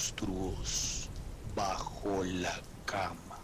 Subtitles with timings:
[0.00, 1.10] monstruos
[1.54, 3.38] bajo la cama.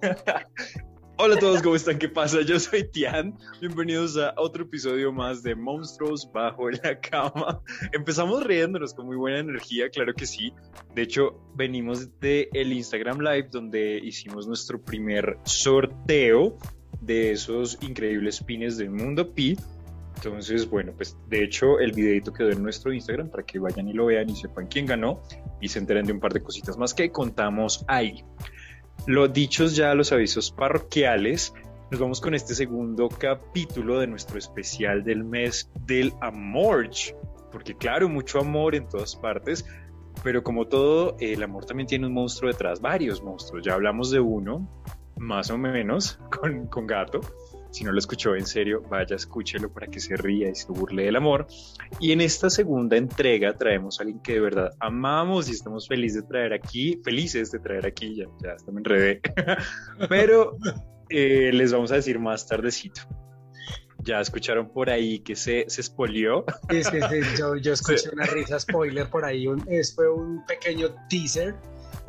[1.18, 1.98] Hola a todos, ¿cómo están?
[1.98, 2.40] ¿Qué pasa?
[2.40, 3.36] Yo soy Tian.
[3.60, 7.60] Bienvenidos a otro episodio más de Monstruos bajo la cama.
[7.92, 10.54] Empezamos riéndonos con muy buena energía, claro que sí.
[10.94, 16.56] De hecho, venimos de Instagram Live donde hicimos nuestro primer sorteo
[17.00, 19.56] de esos increíbles pines del mundo pi.
[20.16, 23.92] Entonces, bueno, pues de hecho el videito quedó en nuestro Instagram para que vayan y
[23.92, 25.22] lo vean y sepan quién ganó
[25.60, 28.24] y se enteren de un par de cositas más que contamos ahí.
[29.06, 31.54] Lo dichos ya los avisos parroquiales,
[31.90, 36.90] nos vamos con este segundo capítulo de nuestro especial del mes del amor,
[37.50, 39.64] porque claro, mucho amor en todas partes,
[40.22, 44.20] pero como todo, el amor también tiene un monstruo detrás, varios monstruos, ya hablamos de
[44.20, 44.68] uno,
[45.18, 47.20] más o menos, con, con gato,
[47.70, 51.04] si no lo escuchó en serio, vaya, escúchelo para que se ría y se burle
[51.04, 51.46] del amor.
[52.00, 56.22] Y en esta segunda entrega traemos a alguien que de verdad amamos y estamos felices
[56.22, 59.20] de traer aquí, felices de traer aquí, ya, ya hasta me enredé,
[60.08, 60.56] pero
[61.10, 63.02] eh, les vamos a decir más tardecito.
[64.00, 66.44] Ya escucharon por ahí que se, se espolió.
[66.70, 68.08] Sí, sí, sí, yo, yo escuché Sí.
[68.12, 69.60] una risa spoiler por ahí, un,
[69.94, 71.54] fue un pequeño teaser,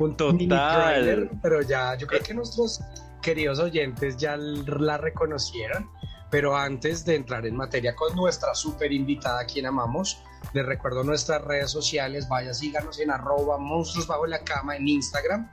[0.00, 0.48] un Total.
[0.48, 2.80] trailer, pero ya yo creo que nuestros
[3.20, 5.88] queridos oyentes ya la reconocieron.
[6.30, 11.02] Pero antes de entrar en materia con nuestra super invitada a quien amamos, les recuerdo
[11.02, 15.50] nuestras redes sociales, vaya, síganos en arroba monstruos bajo la cama en Instagram,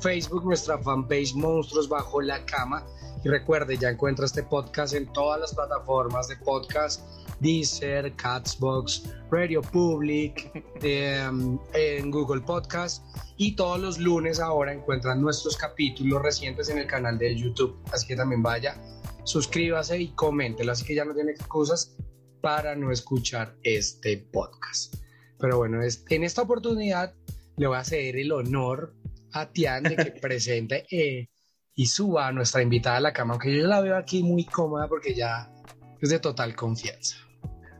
[0.00, 2.84] Facebook, nuestra fanpage Monstruos bajo la cama.
[3.24, 7.02] Y recuerde, ya encuentra este podcast en todas las plataformas de podcast,
[7.40, 10.50] Deezer, Catsbox, Radio Public,
[10.82, 13.04] em, en Google Podcast.
[13.36, 17.78] Y todos los lunes ahora encuentran nuestros capítulos recientes en el canal de YouTube.
[17.92, 18.80] Así que también vaya,
[19.24, 20.72] suscríbase y coméntelo.
[20.72, 21.96] Así que ya no tiene excusas
[22.40, 24.94] para no escuchar este podcast.
[25.38, 27.14] Pero bueno, es- en esta oportunidad
[27.56, 28.94] le voy a ceder el honor
[29.32, 31.28] a Tian de que presente eh,
[31.74, 34.88] y suba a nuestra invitada a la cama, aunque yo la veo aquí muy cómoda
[34.88, 35.50] porque ya
[36.00, 37.16] es de total confianza.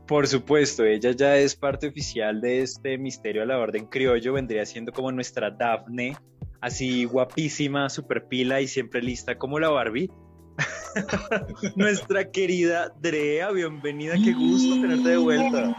[0.07, 4.65] Por supuesto, ella ya es parte oficial de este misterio a la orden criollo, vendría
[4.65, 6.17] siendo como nuestra Daphne,
[6.59, 10.09] así guapísima, super pila y siempre lista como la Barbie.
[11.75, 15.75] Nuestra querida Drea, bienvenida, qué gusto tenerte de vuelta.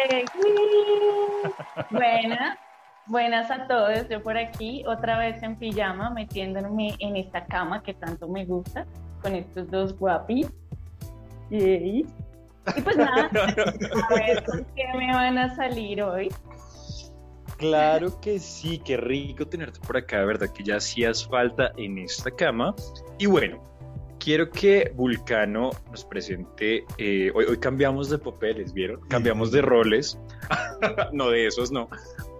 [0.00, 0.24] Eh,
[3.08, 4.08] Buenas, a todos.
[4.08, 8.84] Yo por aquí, otra vez en pijama, metiéndome en esta cama que tanto me gusta,
[9.22, 10.48] con estos dos guapis.
[11.50, 12.04] Yay.
[12.76, 13.30] Y pues nada,
[14.10, 16.32] a ver con qué me van a salir hoy.
[17.58, 21.98] Claro que sí, qué rico tenerte por acá, de verdad que ya hacías falta en
[21.98, 22.74] esta cama.
[23.18, 23.62] Y bueno,
[24.18, 29.00] quiero que Vulcano nos presente, eh, hoy, hoy cambiamos de papeles, ¿vieron?
[29.08, 30.18] Cambiamos de roles,
[31.12, 31.88] no de esos, no.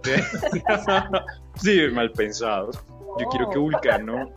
[1.61, 2.77] Sí, mal pensados.
[3.19, 3.57] Yo quiero que.
[3.57, 4.31] Vulcano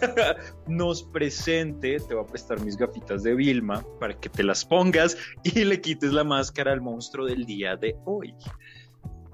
[0.68, 5.16] nos presente, te voy a prestar mis gafitas de Vilma para que te las pongas
[5.42, 8.34] y le quites la máscara al monstruo del día de hoy.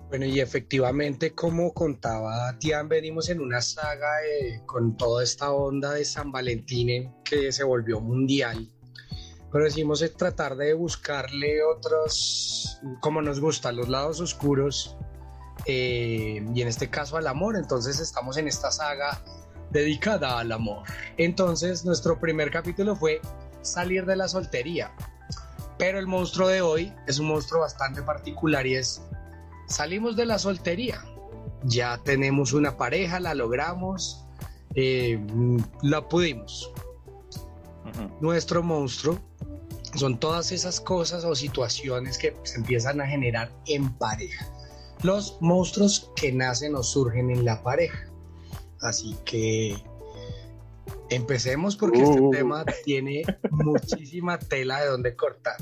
[0.09, 5.93] Bueno, y efectivamente, como contaba Tian, venimos en una saga eh, con toda esta onda
[5.93, 8.71] de San Valentín en que se volvió mundial.
[9.57, 14.99] Pero decimos eh, tratar de buscarle otros, como nos gustan, los lados oscuros,
[15.65, 17.57] eh, y en este caso al amor.
[17.57, 19.19] Entonces estamos en esta saga
[19.71, 20.83] dedicada al amor.
[21.17, 23.23] Entonces nuestro primer capítulo fue
[23.63, 24.95] salir de la soltería.
[25.79, 29.01] Pero el monstruo de hoy es un monstruo bastante particular y es
[29.69, 31.03] salimos de la soltería.
[31.63, 34.23] Ya tenemos una pareja, la logramos,
[34.75, 35.19] eh,
[35.81, 36.71] la pudimos.
[38.21, 39.19] Nuestro monstruo
[39.97, 44.47] son todas esas cosas o situaciones que se empiezan a generar en pareja.
[45.03, 48.11] Los monstruos que nacen o surgen en la pareja.
[48.81, 49.77] Así que
[51.11, 52.11] empecemos porque Uh.
[52.11, 55.57] este tema tiene muchísima tela de donde cortar.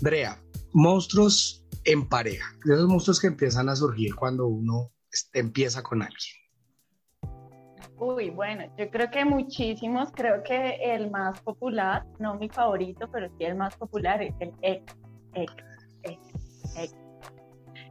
[0.00, 2.46] Drea, monstruos en pareja.
[2.64, 4.92] Esos monstruos que empiezan a surgir cuando uno
[5.32, 6.43] empieza con alguien.
[7.98, 13.28] Uy, bueno, yo creo que muchísimos, creo que el más popular, no mi favorito, pero
[13.38, 14.96] sí el más popular es el ex,
[15.34, 15.54] ex,
[16.02, 16.94] ex, ex.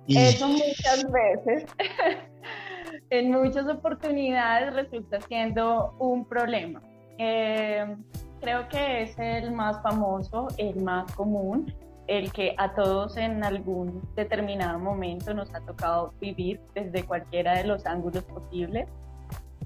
[0.06, 1.66] Y Eso muchas veces,
[3.10, 6.82] en muchas oportunidades resulta siendo un problema.
[7.18, 7.96] Eh,
[8.42, 11.74] creo que es el más famoso, el más común,
[12.08, 17.64] el que a todos en algún determinado momento nos ha tocado vivir desde cualquiera de
[17.64, 18.90] los ángulos posibles.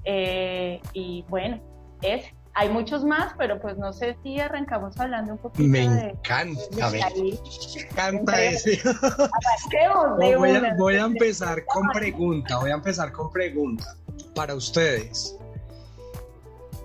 [0.04, 1.60] Eh, y bueno,
[2.02, 2.24] es
[2.58, 6.08] hay muchos más, pero pues no sé si arrancamos hablando un poquito Me de...
[6.10, 8.80] encanta, de me encanta ese.
[10.16, 13.94] Voy voy a empezar con pregunta, voy a empezar con pregunta
[14.34, 15.38] para ustedes.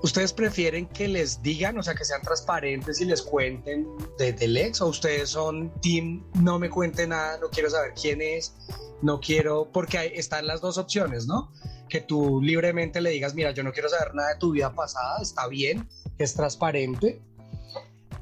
[0.04, 3.88] ¿Ustedes prefieren que les digan, o sea, que sean transparentes y les cuenten
[4.20, 4.82] de, del ex?
[4.82, 8.54] ¿O ustedes son team, no me cuente nada, no quiero saber quién es,
[9.02, 11.52] no quiero, porque hay- están las dos opciones, ¿no?
[11.88, 15.22] Que tú libremente le digas, mira, yo no quiero saber nada de tu vida pasada,
[15.22, 17.22] está bien, es transparente,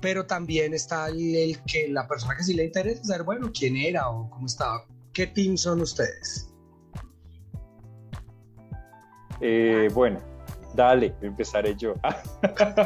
[0.02, 3.76] pero también está el, el que la persona que sí le interesa saber, bueno, quién
[3.76, 4.86] era o cómo estaba.
[5.14, 6.48] ¿Qué team son ustedes?
[9.42, 10.20] Eh, bueno,
[10.76, 11.94] dale, empezaré yo.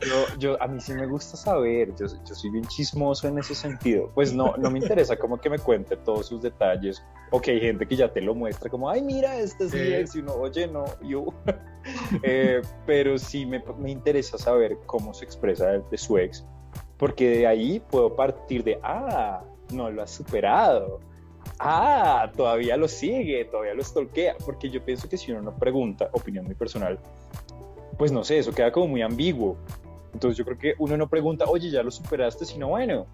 [0.00, 0.62] yo, yo.
[0.62, 4.10] A mí sí me gusta saber, yo, yo soy bien chismoso en ese sentido.
[4.14, 7.02] Pues no, no me interesa como que me cuente todos sus detalles.
[7.30, 9.80] O que hay gente que ya te lo muestra como, ay, mira, este es mi
[9.80, 9.94] Sí.
[9.94, 11.26] ex, y uno, oye, no, yo.
[12.22, 16.44] Eh, pero sí me, me interesa saber cómo se expresa de, de su ex,
[16.98, 19.42] porque de ahí puedo partir de, ah,
[19.72, 21.00] no lo has superado.
[21.60, 26.08] Ah, todavía lo sigue, todavía lo stalkea, porque yo pienso que si uno no pregunta,
[26.12, 26.98] opinión muy personal,
[27.98, 29.56] pues no sé, eso queda como muy ambiguo.
[30.12, 33.06] Entonces yo creo que uno no pregunta, oye, ya lo superaste, sino bueno,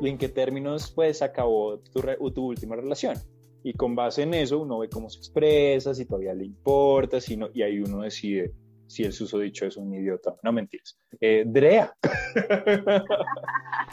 [0.00, 3.16] ¿y en qué términos pues acabó tu, re- tu última relación?
[3.64, 7.36] Y con base en eso uno ve cómo se expresa, si todavía le importa, si
[7.36, 8.52] no, y ahí uno decide
[8.88, 10.34] si el susodicho es un idiota.
[10.42, 10.98] No mentiras.
[11.20, 11.92] Eh, Drea.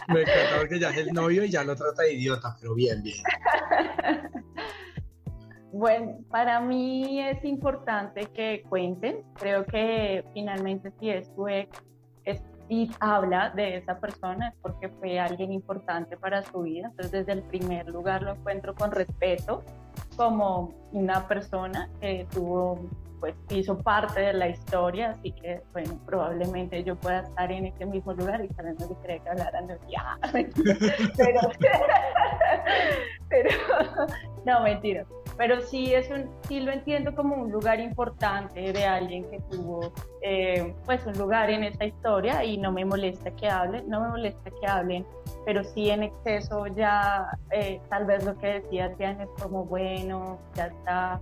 [0.07, 3.03] Me encanta porque ya es el novio y ya lo trata de idiota, pero bien,
[3.03, 3.17] bien.
[5.77, 9.23] Bueno, para mí es importante que cuenten.
[9.33, 11.69] Creo que finalmente si es tu ex
[12.23, 16.87] es- y habla de esa persona es porque fue alguien importante para su vida.
[16.87, 19.63] Entonces desde el primer lugar lo encuentro con respeto
[20.15, 22.89] como una persona que tuvo,
[23.25, 27.83] pues hizo parte de la historia, así que bueno, probablemente yo pueda estar en ese
[27.87, 30.19] mismo lugar y tal vez no le quería que hablaran de ya,
[31.17, 31.39] pero,
[33.29, 33.49] pero
[34.45, 35.05] no, mentira.
[35.37, 39.91] Pero sí, es un, sí lo entiendo como un lugar importante de alguien que tuvo
[40.21, 44.09] eh, pues un lugar en esta historia y no me molesta que hablen, no me
[44.09, 45.05] molesta que hablen,
[45.45, 50.37] pero sí en exceso ya eh, tal vez lo que decía Tian es como bueno,
[50.53, 51.19] ya está,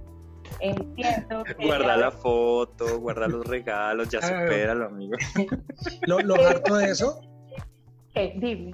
[0.59, 1.43] entiendo.
[1.57, 4.27] que Guarda ya- la foto, guarda los regalos, ya Ah.
[4.27, 5.13] supéralo, amigo.
[6.07, 7.21] Lo, lo harto de eso,
[8.15, 8.73] Eh, dime.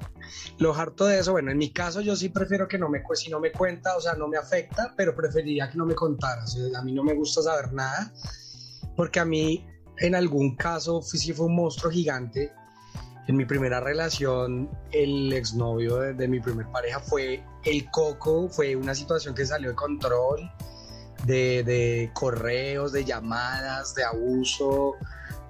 [0.57, 3.29] lo harto de eso, bueno, en mi caso yo sí prefiero que no me, si
[3.31, 6.43] no me cuenta, o sea, no me afecta, pero preferiría que no me contara.
[6.43, 8.11] O sea, a mí no me gusta saber nada,
[8.97, 9.65] porque a mí
[9.99, 12.51] en algún caso sí fue un monstruo gigante.
[13.29, 18.75] En mi primera relación, el exnovio de, de mi primer pareja fue el coco, fue
[18.75, 20.51] una situación que salió de control,
[21.25, 24.95] de, correos, de llamadas, de abuso,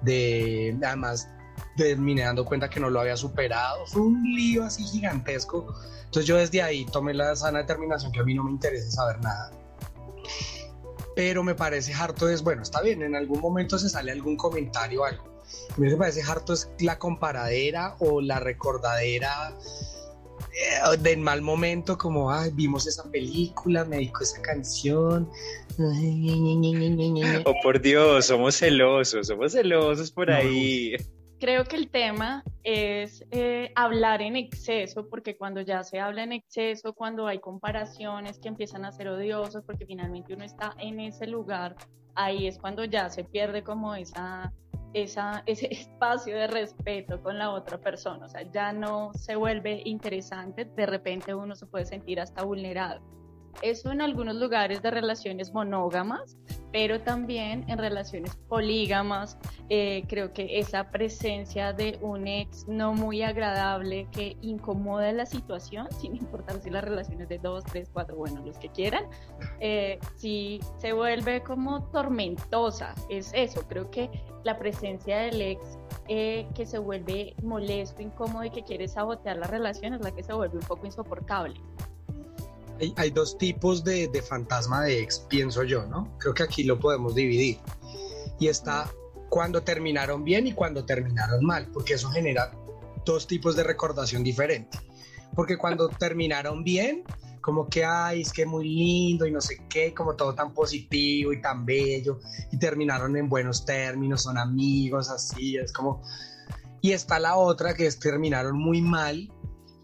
[0.02, 1.28] de además
[1.76, 3.86] terminé dando cuenta que no lo había superado.
[3.86, 5.74] Fue un lío así gigantesco.
[6.04, 9.20] Entonces yo desde ahí tomé la sana determinación que a mí no me interesa saber
[9.20, 9.50] nada.
[11.16, 15.02] Pero me parece harto es, bueno, está bien, en algún momento se sale algún comentario
[15.02, 15.24] o algo.
[15.74, 19.54] A mí me parece harto es la comparadera o la recordadera
[21.00, 25.28] del mal momento, como, ay, vimos esa película, me dijo esa canción.
[27.46, 30.36] Oh, por Dios, somos celosos, somos celosos por No.
[30.36, 30.94] ahí.
[31.38, 36.32] Creo que el tema es eh, hablar en exceso, porque cuando ya se habla en
[36.32, 41.26] exceso, cuando hay comparaciones que empiezan a ser odiosas, porque finalmente uno está en ese
[41.26, 41.76] lugar,
[42.14, 44.52] ahí es cuando ya se pierde como esa,
[44.92, 49.82] esa, ese espacio de respeto con la otra persona, o sea, ya no se vuelve
[49.84, 53.00] interesante, de repente uno se puede sentir hasta vulnerado.
[53.62, 56.36] Eso en algunos lugares de relaciones monógamas,
[56.72, 59.36] pero también en relaciones polígamas,
[59.68, 65.88] eh, creo que esa presencia de un ex no muy agradable que incomoda la situación,
[66.00, 69.04] sin importar si las relaciones de dos, tres, cuatro, bueno, los que quieran,
[69.60, 72.94] eh, si se vuelve como tormentosa.
[73.08, 74.10] Es eso, creo que
[74.44, 75.78] la presencia del ex
[76.08, 80.22] eh, que se vuelve molesto, incómodo y que quiere sabotear la relación es la que
[80.22, 81.60] se vuelve un poco insoportable.
[82.80, 86.16] Hay, hay dos tipos de, de fantasma de ex, pienso yo, ¿no?
[86.18, 87.58] Creo que aquí lo podemos dividir.
[88.38, 88.90] Y está
[89.28, 92.52] cuando terminaron bien y cuando terminaron mal, porque eso genera
[93.06, 94.78] dos tipos de recordación diferente.
[95.34, 97.04] Porque cuando terminaron bien,
[97.40, 101.32] como que, ay, es que muy lindo y no sé qué, como todo tan positivo
[101.32, 102.20] y tan bello,
[102.50, 106.02] y terminaron en buenos términos, son amigos, así, es como...
[106.82, 109.30] Y está la otra que es terminaron muy mal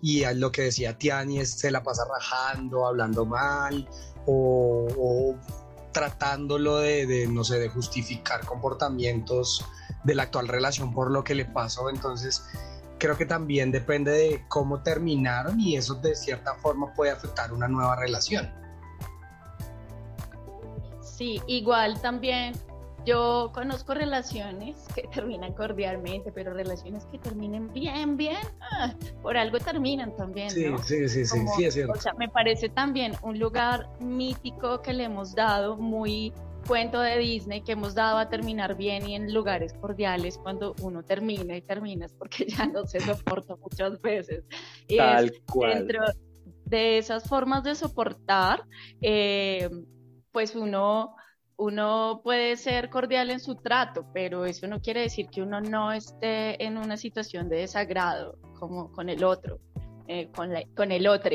[0.06, 3.88] y a lo que decía Tiani es se la pasa rajando, hablando mal
[4.24, 5.34] o, o
[5.90, 9.64] tratándolo de, de, no sé, de justificar comportamientos
[10.04, 11.90] de la actual relación por lo que le pasó.
[11.90, 12.44] Entonces,
[13.00, 17.66] creo que también depende de cómo terminaron y eso de cierta forma puede afectar una
[17.66, 18.48] nueva relación.
[21.02, 22.52] Sí, igual también
[23.06, 29.58] yo conozco relaciones que terminan cordialmente, pero relaciones que terminen bien, bien, ah, por algo
[29.58, 30.50] terminan también.
[30.50, 31.92] Sí, sí, sí, sí, sí, es cierto.
[31.92, 36.32] O sea, me parece también un lugar mítico que le hemos dado muy
[36.66, 41.04] cuento de Disney que hemos dado a terminar bien y en lugares cordiales cuando uno
[41.04, 44.44] termina y termina es porque ya no se soporta muchas veces.
[44.96, 45.86] Tal cual.
[45.86, 46.04] Dentro
[46.64, 48.64] de esas formas de soportar,
[49.00, 49.70] eh,
[50.32, 51.14] pues uno,
[51.58, 55.92] uno puede ser cordial en su trato, pero eso no quiere decir que uno no
[55.92, 59.58] esté en una situación de desagrado como con el otro,
[60.06, 61.34] eh, con, la, con el otro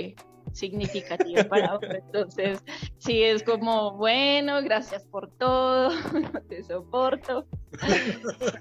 [0.51, 1.92] significativo para otro.
[1.94, 2.63] Entonces,
[2.98, 5.90] sí es como, bueno, gracias por todo,
[6.34, 7.48] no te soporto,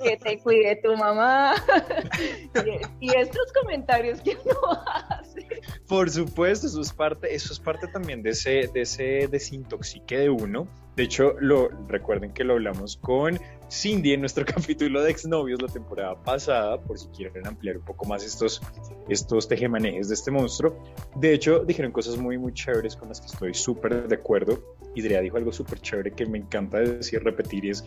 [0.02, 1.54] que te cuide tu mamá.
[3.00, 5.46] y, estos comentarios que no hace.
[5.88, 10.30] Por supuesto, eso es parte, eso es parte también de ese, de ese desintoxique de
[10.30, 10.68] uno.
[10.96, 13.38] De hecho, lo, recuerden que lo hablamos con
[13.70, 18.04] Cindy en nuestro capítulo de exnovios la temporada pasada, por si quieren ampliar un poco
[18.04, 18.60] más estos,
[19.08, 20.82] estos tejemanejes de este monstruo.
[21.16, 24.76] De hecho, dijeron cosas muy, muy chéveres con las que estoy súper de acuerdo.
[24.94, 27.84] Idrea dijo algo súper chévere que me encanta decir, repetir, y es,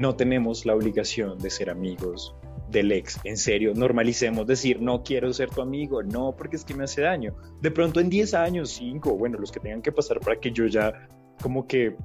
[0.00, 2.34] no tenemos la obligación de ser amigos
[2.70, 3.20] del ex.
[3.24, 7.02] En serio, normalicemos decir, no quiero ser tu amigo, no, porque es que me hace
[7.02, 7.36] daño.
[7.60, 10.66] De pronto en 10 años, 5, bueno, los que tengan que pasar para que yo
[10.66, 11.06] ya
[11.42, 11.96] como que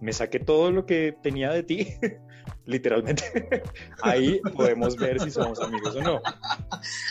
[0.00, 1.86] me saque todo lo que tenía de ti,
[2.66, 3.62] literalmente.
[4.02, 6.20] Ahí podemos ver si somos amigos o no.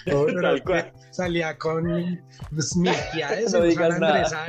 [1.11, 1.85] Salía con
[2.51, 4.45] mis no digas nada.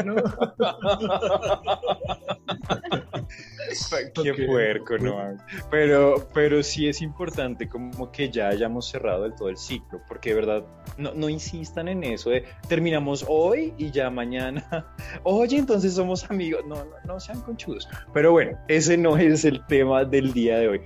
[4.23, 5.37] Qué puerco, no.
[5.71, 10.31] Pero, pero sí es importante como que ya hayamos cerrado del todo el ciclo, porque
[10.31, 10.65] de verdad
[10.99, 16.65] no, no insistan en eso de terminamos hoy y ya mañana, oye, entonces somos amigos.
[16.67, 17.89] No, no, no sean conchudos.
[18.13, 20.81] Pero bueno, ese no es el tema del día de hoy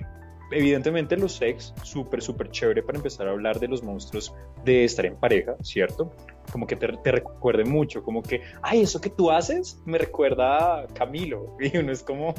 [0.51, 5.07] evidentemente los sex, súper, súper chévere para empezar a hablar de los monstruos de estar
[5.07, 6.13] en pareja, ¿cierto?
[6.53, 10.81] Como que te, te, recuerde mucho, como que, ay, eso que tú haces me recuerda
[10.81, 11.57] a Camilo.
[11.61, 12.35] Y uno es como,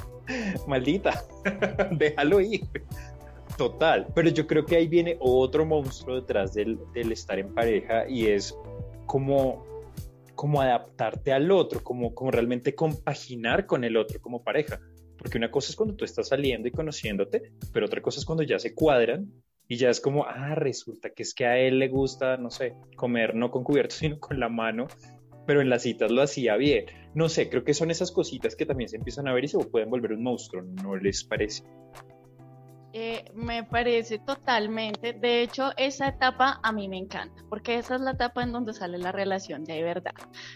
[0.68, 1.24] maldita,
[1.92, 2.62] déjalo ir.
[3.58, 8.08] Total, pero yo creo que ahí viene otro monstruo detrás del, del estar en pareja
[8.08, 8.56] y es
[9.06, 9.68] como
[10.40, 14.80] como adaptarte al otro, como, como realmente compaginar con el otro como pareja.
[15.18, 18.44] Porque una cosa es cuando tú estás saliendo y conociéndote, pero otra cosa es cuando
[18.44, 19.30] ya se cuadran
[19.70, 22.74] y ya es como, ah, resulta que es que a él le gusta, no sé,
[22.96, 24.88] comer no con cubierto, sino con la mano,
[25.46, 26.86] pero en las citas lo hacía bien.
[27.14, 29.60] No sé, creo que son esas cositas que también se empiezan a ver y se
[29.60, 31.64] pueden volver un monstruo, ¿no les parece?
[32.92, 38.02] Eh, me parece totalmente, de hecho esa etapa a mí me encanta, porque esa es
[38.02, 40.16] la etapa en donde sale la relación de verdad.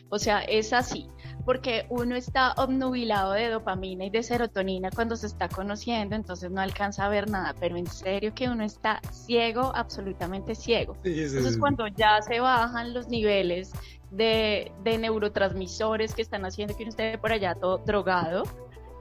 [0.10, 1.08] O sea, es así,
[1.46, 6.60] porque uno está obnubilado de dopamina y de serotonina cuando se está conociendo, entonces no
[6.60, 10.98] alcanza a ver nada, pero en serio que uno está ciego, absolutamente ciego.
[11.04, 13.74] Entonces cuando ya se bajan los niveles
[14.10, 18.44] de, de neurotransmisores que están haciendo que uno esté por allá todo drogado,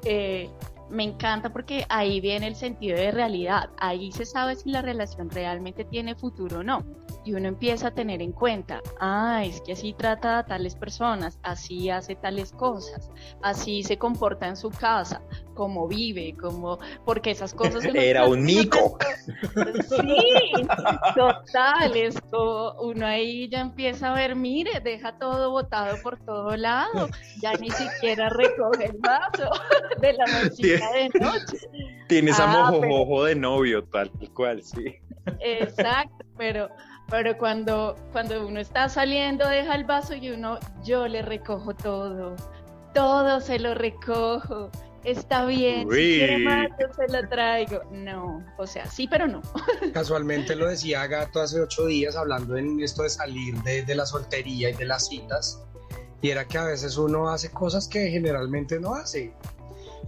[0.04, 0.50] eh,
[0.90, 5.30] me encanta porque ahí viene el sentido de realidad, ahí se sabe si la relación
[5.30, 6.84] realmente tiene futuro o no.
[7.24, 11.38] Y uno empieza a tener en cuenta, ah, es que así trata a tales personas,
[11.42, 13.10] así hace tales cosas,
[13.42, 15.22] así se comporta en su casa,
[15.54, 17.84] cómo vive, cómo, porque esas cosas...
[17.94, 18.98] Era un mico.
[19.88, 20.66] Sí,
[21.14, 27.08] total, esto, uno ahí ya empieza a ver, mire, deja todo botado por todo lado,
[27.40, 29.48] ya ni siquiera recoge el vaso
[30.00, 31.58] de la mesita de noche.
[32.08, 34.96] Tienes a ah, mojojojo de novio, tal cual, sí.
[35.40, 36.68] Exacto, pero
[37.12, 42.36] pero cuando, cuando uno está saliendo, deja el vaso y uno, yo le recojo todo,
[42.94, 44.70] todo se lo recojo,
[45.04, 47.82] está bien, si quiere más, yo se lo traigo.
[47.90, 49.42] No, o sea, sí, pero no.
[49.92, 54.70] Casualmente lo decía Gato hace ocho días hablando en esto de salir de, la soltería
[54.70, 55.62] y de las citas,
[56.22, 59.34] y era que a veces uno hace cosas que generalmente no hace.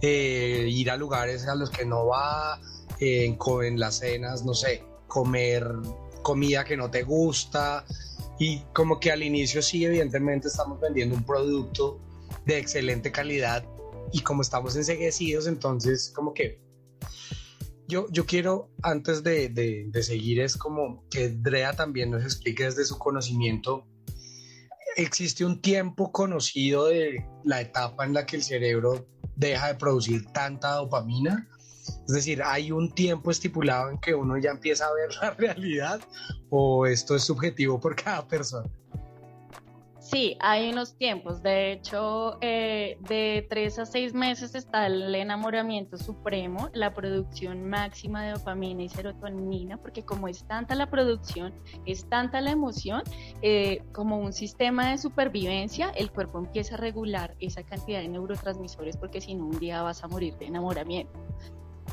[0.07, 2.61] Eh, ir a lugares a los que no va,
[2.99, 5.67] eh, en las cenas, no sé, comer
[6.21, 7.83] comida que no te gusta.
[8.37, 11.99] Y como que al inicio sí, evidentemente estamos vendiendo un producto
[12.45, 13.65] de excelente calidad
[14.11, 16.61] y como estamos enseguecidos, entonces como que
[17.87, 22.85] yo, yo quiero, antes de, de, seguir, es como que Drea también nos explique desde
[22.85, 23.87] su conocimiento,
[24.97, 30.25] existe un tiempo conocido de la etapa en la que el cerebro deja de producir
[30.27, 31.47] tanta dopamina
[32.07, 36.01] Es decir, ¿hay un tiempo estipulado en que uno ya empieza a ver la realidad
[36.49, 38.69] o esto es subjetivo por cada persona?
[40.05, 41.41] Sí, hay unos tiempos.
[41.41, 48.23] De hecho, eh, de tres a seis meses está el enamoramiento supremo, la producción máxima
[48.23, 51.55] de dopamina y serotonina, porque como es tanta la producción,
[51.87, 53.01] es tanta la emoción,
[53.41, 58.97] eh, como un sistema de supervivencia, el cuerpo empieza a regular esa cantidad de neurotransmisores,
[58.97, 61.19] porque si no, un día vas a morir de enamoramiento.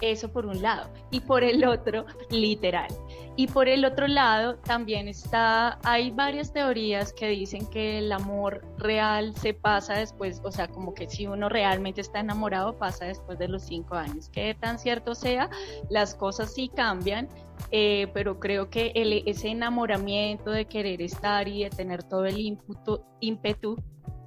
[0.01, 0.91] Eso por un lado.
[1.11, 2.89] Y por el otro, literal.
[3.37, 8.63] Y por el otro lado, también está, hay varias teorías que dicen que el amor
[8.79, 13.39] real se pasa después, o sea, como que si uno realmente está enamorado, pasa después
[13.39, 14.29] de los cinco años.
[14.29, 15.49] Que tan cierto sea,
[15.89, 17.29] las cosas sí cambian,
[17.71, 22.39] eh, pero creo que el, ese enamoramiento de querer estar y de tener todo el
[22.39, 23.77] ímpetu, ímpetu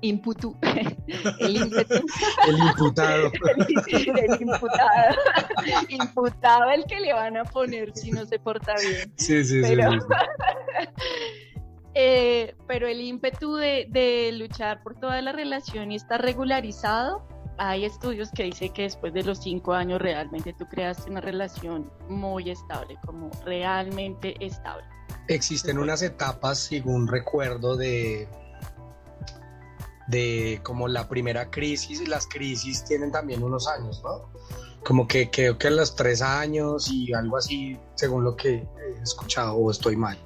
[0.08, 0.98] imputu, el,
[1.40, 3.32] el imputado.
[3.56, 5.16] El, imputado.
[5.90, 9.12] imputado el que le van a poner si no se porta bien.
[9.18, 9.98] Sí, sí, pero, sí.
[11.94, 17.86] eh, pero el ímpetu de, de, luchar por toda la relación y estar regularizado, hay
[17.86, 22.50] estudios que dicen que después de los cinco años realmente tú creaste una relación muy
[22.50, 24.86] estable, como realmente estable.
[25.28, 28.28] Existen unas etapas, según recuerdo, de
[30.08, 34.30] de como la primera crisis y las crisis tienen también unos años, ¿no?
[34.84, 39.02] Como que creo que a los tres años y algo así, según lo que he
[39.02, 40.18] escuchado o estoy mal.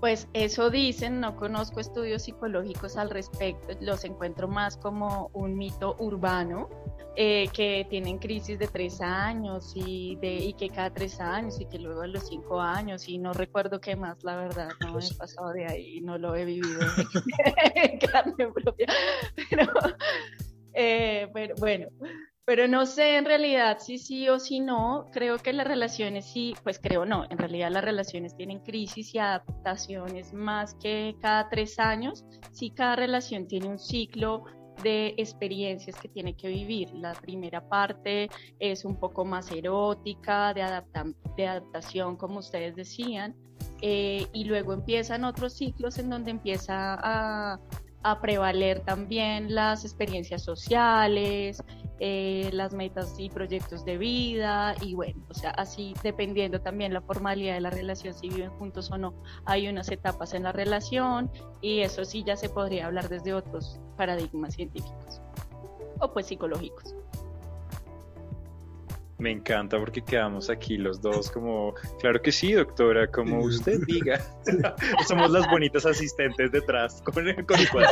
[0.00, 5.96] Pues eso dicen, no conozco estudios psicológicos al respecto, los encuentro más como un mito
[5.98, 6.68] urbano,
[7.16, 11.66] eh, que tienen crisis de tres años y, de, y que cada tres años y
[11.66, 15.14] que luego a los cinco años y no recuerdo qué más, la verdad, no he
[15.16, 16.80] pasado de ahí, no lo he vivido
[17.74, 18.86] en carne propia,
[19.50, 19.64] pero,
[20.74, 21.88] eh, pero bueno,
[22.48, 25.10] pero no sé en realidad si sí o si no.
[25.12, 27.26] Creo que las relaciones sí, pues creo no.
[27.28, 32.24] En realidad las relaciones tienen crisis y adaptaciones más que cada tres años.
[32.52, 34.44] Sí, cada relación tiene un ciclo
[34.82, 36.92] de experiencias que tiene que vivir.
[36.94, 40.64] La primera parte es un poco más erótica, de,
[41.36, 43.34] de adaptación, como ustedes decían,
[43.80, 47.60] eh, y luego empiezan otros ciclos en donde empieza a,
[48.02, 51.62] a prevaler también las experiencias sociales,
[52.00, 57.00] eh, las metas y proyectos de vida y bueno, o sea, así dependiendo también la
[57.00, 61.30] formalidad de la relación, si viven juntos o no, hay unas etapas en la relación
[61.60, 65.20] y eso sí ya se podría hablar desde otros paradigmas científicos
[66.00, 66.94] o pues psicológicos.
[69.18, 74.20] Me encanta porque quedamos aquí los dos como, claro que sí, doctora, como usted diga.
[75.08, 77.90] Somos las bonitas asistentes detrás con, con el cuadro.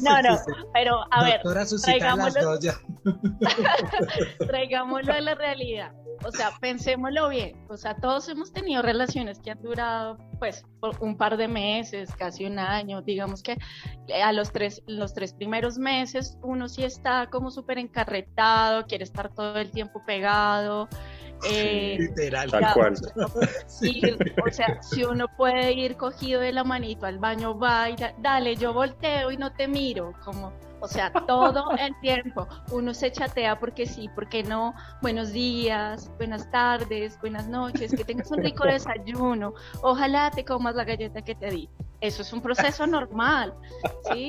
[0.00, 0.38] no, no,
[0.74, 1.40] pero a ver,
[1.84, 2.58] traigámoslo,
[4.46, 5.92] traigámoslo a la realidad.
[6.24, 7.64] O sea, pensémoslo bien.
[7.68, 12.14] O sea, todos hemos tenido relaciones que han durado, pues, por un par de meses,
[12.16, 13.02] casi un año.
[13.02, 13.58] Digamos que
[14.22, 19.34] a los tres, los tres primeros meses uno sí está como súper encarretado, quiere estar
[19.34, 20.88] todo el tiempo pegado.
[21.44, 22.94] Eh, literal, tal cual.
[23.24, 28.56] o sea, si uno puede ir cogido de la manito al baño, va y dale,
[28.56, 32.46] yo volteo y no te miro, como, o sea, todo el tiempo.
[32.70, 34.74] Uno se chatea porque sí, porque no.
[35.00, 39.54] Buenos días, buenas tardes, buenas noches, que tengas un rico desayuno.
[39.82, 41.68] Ojalá te comas la galleta que te di.
[42.02, 43.54] Eso es un proceso normal,
[44.12, 44.28] ¿sí?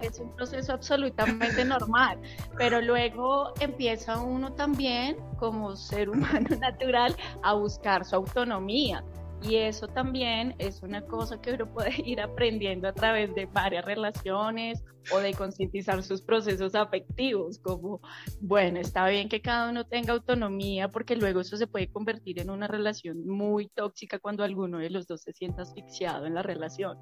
[0.00, 2.20] es un proceso absolutamente normal,
[2.56, 9.02] pero luego empieza uno también como ser humano natural a buscar su autonomía.
[9.42, 13.84] Y eso también es una cosa que uno puede ir aprendiendo a través de varias
[13.84, 18.00] relaciones o de concientizar sus procesos afectivos, como,
[18.40, 22.50] bueno, está bien que cada uno tenga autonomía porque luego eso se puede convertir en
[22.50, 26.96] una relación muy tóxica cuando alguno de los dos se sienta asfixiado en la relación.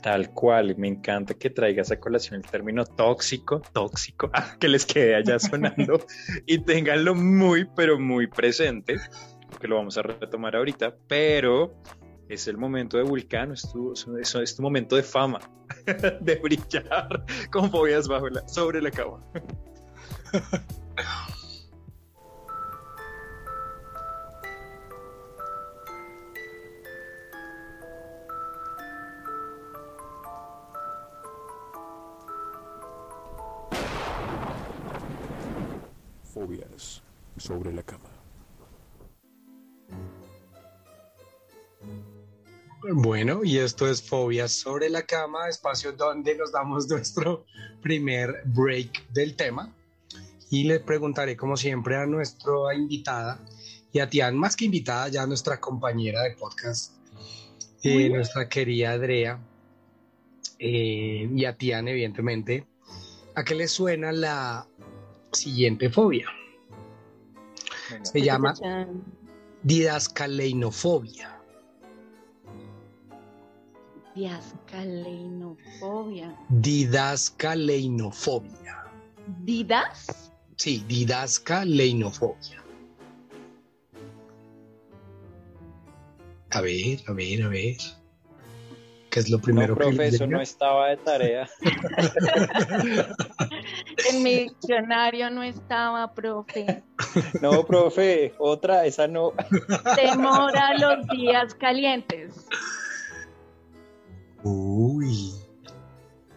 [0.00, 5.16] Tal cual, me encanta que traigas a colación el término tóxico, tóxico, que les quede
[5.16, 6.00] allá sonando
[6.46, 8.96] y tenganlo muy, pero muy presente
[9.58, 11.74] que lo vamos a retomar ahorita, pero
[12.28, 15.40] es el momento de Vulcano, es tu, momento de fama,
[16.20, 19.20] de brillar con fobias bajo la, sobre la cama.
[36.32, 37.02] Fobias
[37.36, 38.19] sobre la cama.
[42.92, 47.44] Bueno, y esto es Fobias sobre la cama, espacio donde nos damos nuestro
[47.82, 49.74] primer break del tema.
[50.52, 53.38] y le preguntaré como siempre a nuestra invitada
[53.92, 56.94] y a Tian, más que invitada, ya nuestra compañera de podcast,
[57.82, 59.38] eh, nuestra querida Andrea,
[60.58, 62.66] eh, y a Tian, evidentemente,
[63.34, 64.66] ¿a qué le suena la
[65.32, 66.26] siguiente fobia?
[68.02, 69.19] Se llama Chan.
[69.64, 71.40] Didascaleinofobia.
[74.14, 76.36] Diascaleinofobia.
[76.48, 78.84] Didascaleinofobia.
[79.44, 80.32] ¿Didas?
[80.56, 82.64] Sí, didascaleinofobia.
[86.50, 87.76] A ver, a ver, a ver.
[89.10, 91.48] ¿Qué es lo primero no, que profe, les eso no estaba de tarea.
[94.08, 96.82] En mi diccionario no estaba, profe.
[97.40, 99.32] No, profe, otra, esa no.
[99.96, 102.46] Temor a los días calientes.
[104.42, 105.32] Uy.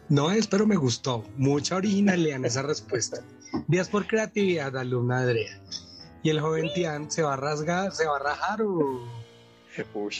[0.10, 1.24] No es, pero me gustó.
[1.38, 3.22] Mucha originalidad en esa respuesta.
[3.68, 5.60] Días por creatividad, alumna Andrea.
[6.24, 9.02] ¿Y el joven Tian se va a rasgar, se va a rajar o...?
[9.94, 10.16] Uy,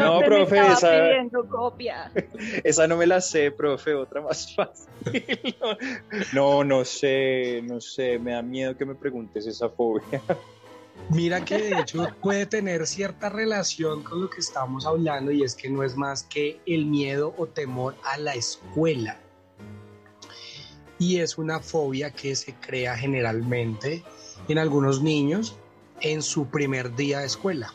[0.00, 2.10] No, profe, esa- pidiendo copia.
[2.64, 5.56] esa no me la sé, profe, otra más fácil.
[6.32, 10.22] No, no sé, no sé, me da miedo que me preguntes esa fobia.
[11.10, 15.54] Mira que de hecho puede tener cierta relación con lo que estamos hablando y es
[15.54, 19.18] que no es más que el miedo o temor a la escuela.
[20.98, 24.04] Y es una fobia que se crea generalmente
[24.48, 25.56] en algunos niños
[26.00, 27.74] en su primer día de escuela.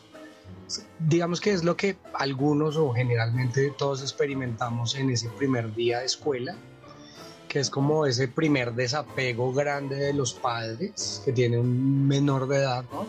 [0.98, 6.06] Digamos que es lo que algunos o generalmente todos experimentamos en ese primer día de
[6.06, 6.56] escuela,
[7.48, 12.58] que es como ese primer desapego grande de los padres que tienen un menor de
[12.58, 13.06] edad, ¿no?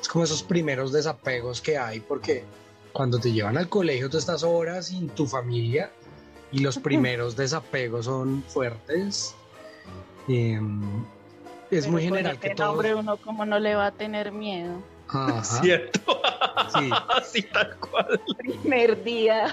[0.00, 2.44] Es como esos primeros desapegos que hay porque
[2.92, 5.90] cuando te llevan al colegio tú estás horas sin tu familia
[6.52, 9.34] y los primeros desapegos son fuertes.
[10.28, 10.82] Em,
[11.70, 12.68] es Pero muy general que todo...
[12.68, 14.82] nombre uno como no le va a tener miedo.
[15.12, 16.00] Ajá, ¿Cierto?
[16.78, 16.90] sí.
[17.08, 18.20] Así tal cual.
[18.38, 19.52] Primer día.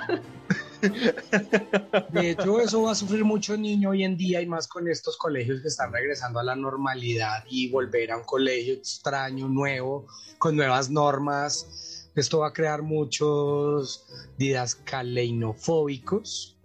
[2.12, 5.18] De hecho, eso va a sufrir mucho niño hoy en día y más con estos
[5.18, 10.06] colegios que están regresando a la normalidad y volver a un colegio extraño, nuevo,
[10.38, 12.12] con nuevas normas.
[12.16, 14.06] Esto va a crear muchos
[14.38, 16.58] didascaleinofóbicos.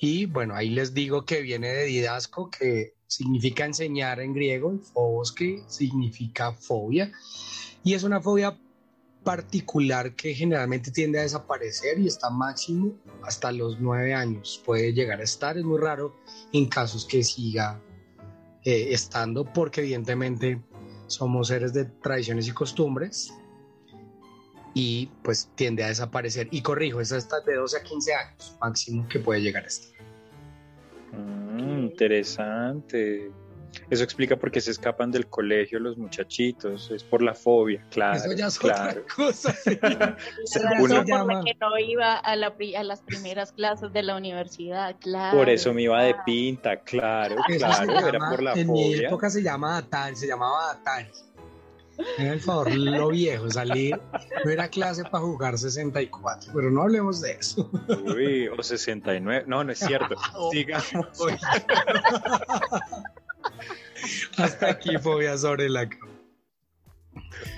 [0.00, 4.78] Y bueno, ahí les digo que viene de didasco, que significa enseñar en griego, y
[4.78, 7.12] phobos, que significa fobia.
[7.84, 8.56] Y es una fobia
[9.22, 14.62] particular que generalmente tiende a desaparecer y está máximo hasta los nueve años.
[14.64, 16.14] Puede llegar a estar, es muy raro
[16.52, 17.80] en casos que siga
[18.64, 20.60] eh, estando, porque evidentemente
[21.06, 23.32] somos seres de tradiciones y costumbres
[24.74, 26.48] y pues tiende a desaparecer.
[26.50, 29.92] Y corrijo, es hasta de 12 a 15 años máximo que puede llegar a estar.
[31.12, 33.30] Mm, interesante.
[33.90, 36.90] Eso explica por qué se escapan del colegio los muchachitos.
[36.90, 38.16] Es por la fobia, claro.
[38.16, 39.02] Eso ya es claro.
[39.12, 39.52] otra cosa.
[39.52, 39.78] sí.
[39.80, 44.16] Razón por la que no iba a, la pri- a las primeras clases de la
[44.16, 45.36] universidad, claro.
[45.38, 48.94] Por eso me iba de pinta, claro, Eso claro, era llama- por la en mi
[48.94, 49.08] fobia.
[49.08, 51.08] época se llamaba Atari, se llamaba Atari.
[52.18, 54.00] En el favor, lo viejo, salir,
[54.44, 57.70] no era clase para jugar 64, pero no hablemos de eso.
[58.04, 59.44] Uy, o 69.
[59.46, 60.16] No, no es cierto.
[60.34, 60.50] Oh.
[64.36, 66.12] Hasta aquí fobia sobre la cama.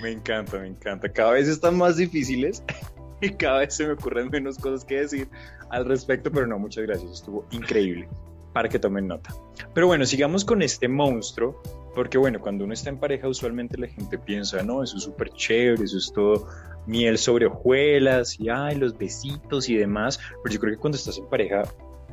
[0.01, 1.11] Me encanta, me encanta.
[1.11, 2.63] Cada vez están más difíciles
[3.21, 5.29] y cada vez se me ocurren menos cosas que decir
[5.69, 7.11] al respecto, pero no, muchas gracias.
[7.11, 8.07] Estuvo increíble
[8.53, 9.33] para que tomen nota.
[9.73, 11.61] Pero bueno, sigamos con este monstruo,
[11.93, 15.29] porque bueno, cuando uno está en pareja, usualmente la gente piensa, no, eso es súper
[15.29, 16.47] chévere, eso es todo
[16.87, 20.19] miel sobre hojuelas y ay, los besitos y demás.
[20.43, 21.63] Pero yo creo que cuando estás en pareja,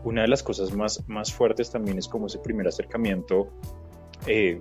[0.05, 3.51] una de las cosas más, más fuertes también es como ese primer acercamiento
[4.27, 4.61] eh,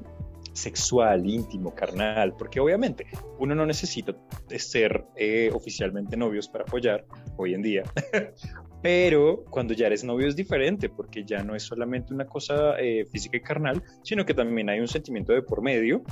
[0.54, 3.08] sexual, íntimo, carnal, porque obviamente
[3.40, 4.16] uno no necesita
[4.56, 7.06] ser eh, oficialmente novios para apoyar
[7.38, 7.84] hoy en día,
[8.84, 13.06] pero cuando ya eres novio es diferente, porque ya no es solamente una cosa eh,
[13.12, 16.04] física y carnal, sino que también hay un sentimiento de por medio.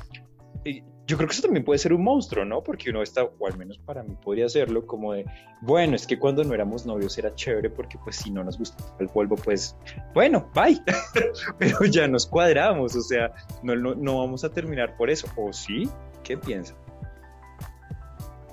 [1.12, 2.63] Yo creo que eso también puede ser un monstruo, ¿no?
[2.63, 5.26] Porque uno está, o al menos para mí podría serlo, como de,
[5.60, 8.82] bueno, es que cuando no éramos novios era chévere porque pues si no nos gusta
[8.97, 9.76] el polvo, pues
[10.13, 10.82] bueno, bye.
[11.60, 15.28] Pero ya nos cuadramos, o sea, no, no, no vamos a terminar por eso.
[15.36, 15.89] ¿O sí?
[16.24, 16.76] ¿Qué piensa?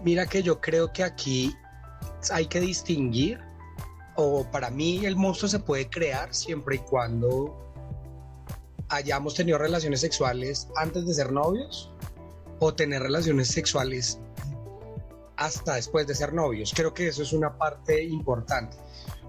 [0.03, 1.55] Mira que yo creo que aquí
[2.33, 3.39] hay que distinguir,
[4.17, 7.57] o para mí el monstruo se puede crear siempre y cuando
[8.89, 11.93] hayamos tenido relaciones sexuales antes de ser novios
[12.59, 14.21] o tener relaciones sexuales
[15.37, 16.73] hasta después de ser novios.
[16.75, 18.77] Creo que eso es una parte importante.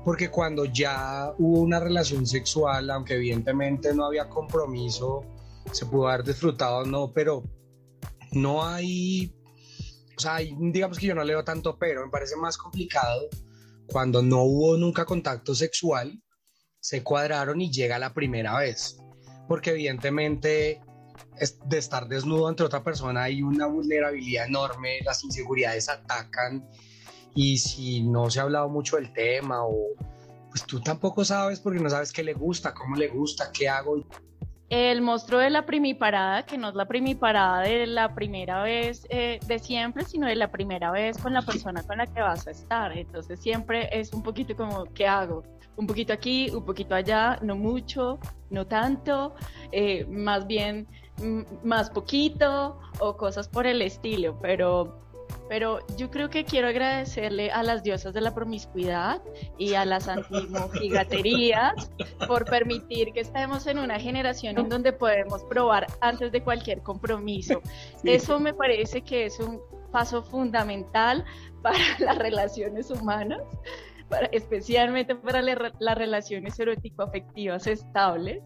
[0.04, 5.26] Porque cuando ya hubo una relación sexual, aunque evidentemente no había compromiso
[5.72, 7.44] se pudo haber disfrutado, no, pero
[8.32, 9.34] no hay,
[10.18, 13.28] o sea, digamos que yo no leo tanto, pero me parece más complicado
[13.88, 16.22] cuando no hubo nunca contacto sexual,
[16.80, 18.98] se cuadraron y llega la primera vez,
[19.48, 20.82] porque evidentemente
[21.66, 26.68] de estar desnudo ante otra persona hay una vulnerabilidad enorme, las inseguridades atacan
[27.36, 29.90] y si no se ha hablado mucho del tema o
[30.50, 34.04] pues tú tampoco sabes porque no sabes qué le gusta, cómo le gusta, qué hago.
[34.70, 39.40] El monstruo de la primiparada, que no es la primiparada de la primera vez eh,
[39.48, 42.52] de siempre, sino de la primera vez con la persona con la que vas a
[42.52, 42.96] estar.
[42.96, 45.44] Entonces siempre es un poquito como, ¿qué hago?
[45.76, 48.20] Un poquito aquí, un poquito allá, no mucho,
[48.52, 49.34] no tanto,
[49.72, 50.88] eh, más bien
[51.64, 55.00] más poquito o cosas por el estilo, pero
[55.50, 59.22] pero yo creo que quiero agradecerle a las diosas de la promiscuidad
[59.58, 61.92] y a las antimojigaterías
[62.28, 67.62] por permitir que estemos en una generación en donde podemos probar antes de cualquier compromiso.
[68.04, 69.60] Eso me parece que es un
[69.92, 71.26] paso fundamental
[71.64, 73.42] para las relaciones humanas,
[74.08, 78.44] para, especialmente para las relaciones erótico-afectivas estables.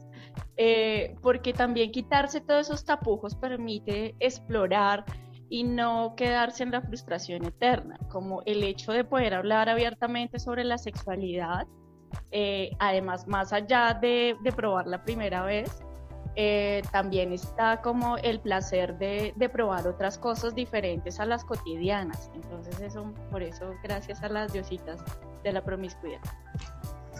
[0.56, 5.04] Eh, porque también quitarse todos esos tapujos permite explorar
[5.50, 10.64] y no quedarse en la frustración eterna, como el hecho de poder hablar abiertamente sobre
[10.64, 11.68] la sexualidad,
[12.32, 15.84] eh, además más allá de, probar la primera vez,
[16.36, 22.32] eh, también está como el placer de, de, probar otras cosas diferentes a las cotidianas.
[22.34, 25.04] Entonces eso, por eso, gracias a las diositas
[25.44, 26.22] de la promiscuidad.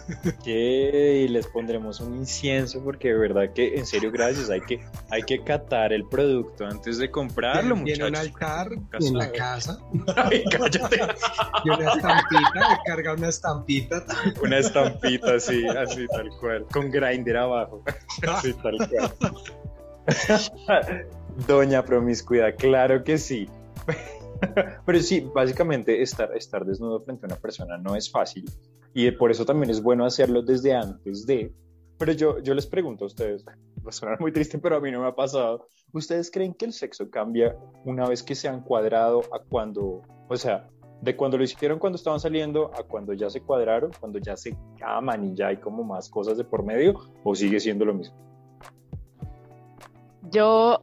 [0.44, 5.22] y les pondremos un incienso porque de verdad que en serio gracias hay que hay
[5.22, 9.78] que catar el producto antes de comprarlo muchachos un altar en la casa.
[10.16, 11.00] Ay, cállate.
[11.64, 14.04] y una estampita carga una estampita.
[14.42, 16.66] Una estampita así así tal cual.
[16.72, 17.82] Con grinder abajo.
[18.28, 19.12] Así tal cual.
[21.46, 23.48] Doña promiscuidad claro que sí.
[24.84, 28.44] Pero sí, básicamente estar, estar desnudo frente a una persona no es fácil
[28.94, 31.52] y por eso también es bueno hacerlo desde antes de.
[31.98, 33.54] Pero yo, yo les pregunto a ustedes, va
[33.88, 35.66] a sonar muy triste, pero a mí no me ha pasado.
[35.92, 40.36] ¿Ustedes creen que el sexo cambia una vez que se han cuadrado a cuando, o
[40.36, 40.68] sea,
[41.02, 44.56] de cuando lo hicieron cuando estaban saliendo a cuando ya se cuadraron, cuando ya se
[44.80, 48.16] aman y ya hay como más cosas de por medio, o sigue siendo lo mismo?
[50.30, 50.80] Yo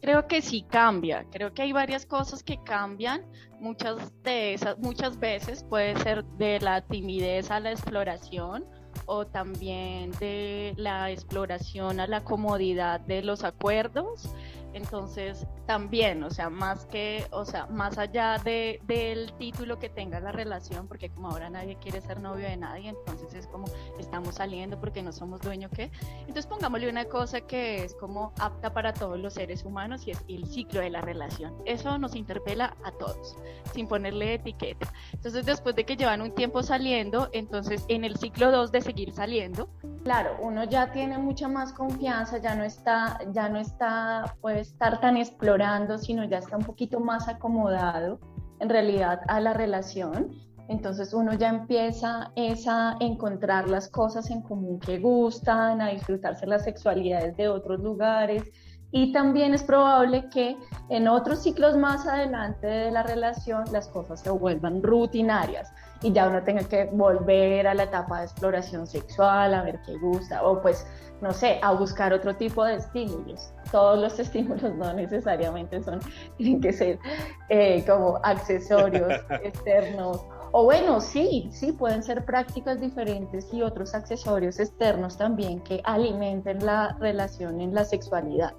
[0.00, 3.22] Creo que sí cambia, creo que hay varias cosas que cambian,
[3.60, 8.64] muchas de esas, muchas veces puede ser de la timidez a la exploración
[9.06, 14.30] o también de la exploración a la comodidad de los acuerdos
[14.72, 20.20] entonces, también, o sea, más que, o sea, más allá de, del título que tenga
[20.20, 23.66] la relación, porque como ahora nadie quiere ser novio de nadie, entonces es como
[23.98, 25.90] estamos saliendo porque no somos dueño que.
[26.20, 30.24] Entonces pongámosle una cosa que es como apta para todos los seres humanos y es
[30.28, 31.54] el ciclo de la relación.
[31.64, 33.36] Eso nos interpela a todos,
[33.72, 34.92] sin ponerle etiqueta.
[35.12, 39.12] Entonces, después de que llevan un tiempo saliendo, entonces en el ciclo 2 de seguir
[39.12, 39.68] saliendo,
[40.04, 45.00] claro, uno ya tiene mucha más confianza, ya no está, ya no está, pues estar
[45.00, 48.18] tan explorando, sino ya está un poquito más acomodado
[48.60, 50.30] en realidad a la relación.
[50.68, 56.62] Entonces uno ya empieza a encontrar las cosas en común que gustan, a disfrutarse las
[56.62, 58.44] sexualidades de otros lugares
[58.92, 60.56] y también es probable que
[60.88, 66.28] en otros ciclos más adelante de la relación las cosas se vuelvan rutinarias y ya
[66.28, 70.60] uno tenga que volver a la etapa de exploración sexual, a ver qué gusta o
[70.60, 70.86] pues
[71.20, 73.52] no sé, a buscar otro tipo de estímulos.
[73.70, 76.00] Todos los estímulos no necesariamente son,
[76.36, 76.98] tienen que ser
[77.48, 80.20] eh, como accesorios externos.
[80.52, 86.64] O bueno, sí, sí, pueden ser prácticas diferentes y otros accesorios externos también que alimenten
[86.66, 88.54] la relación en la sexualidad.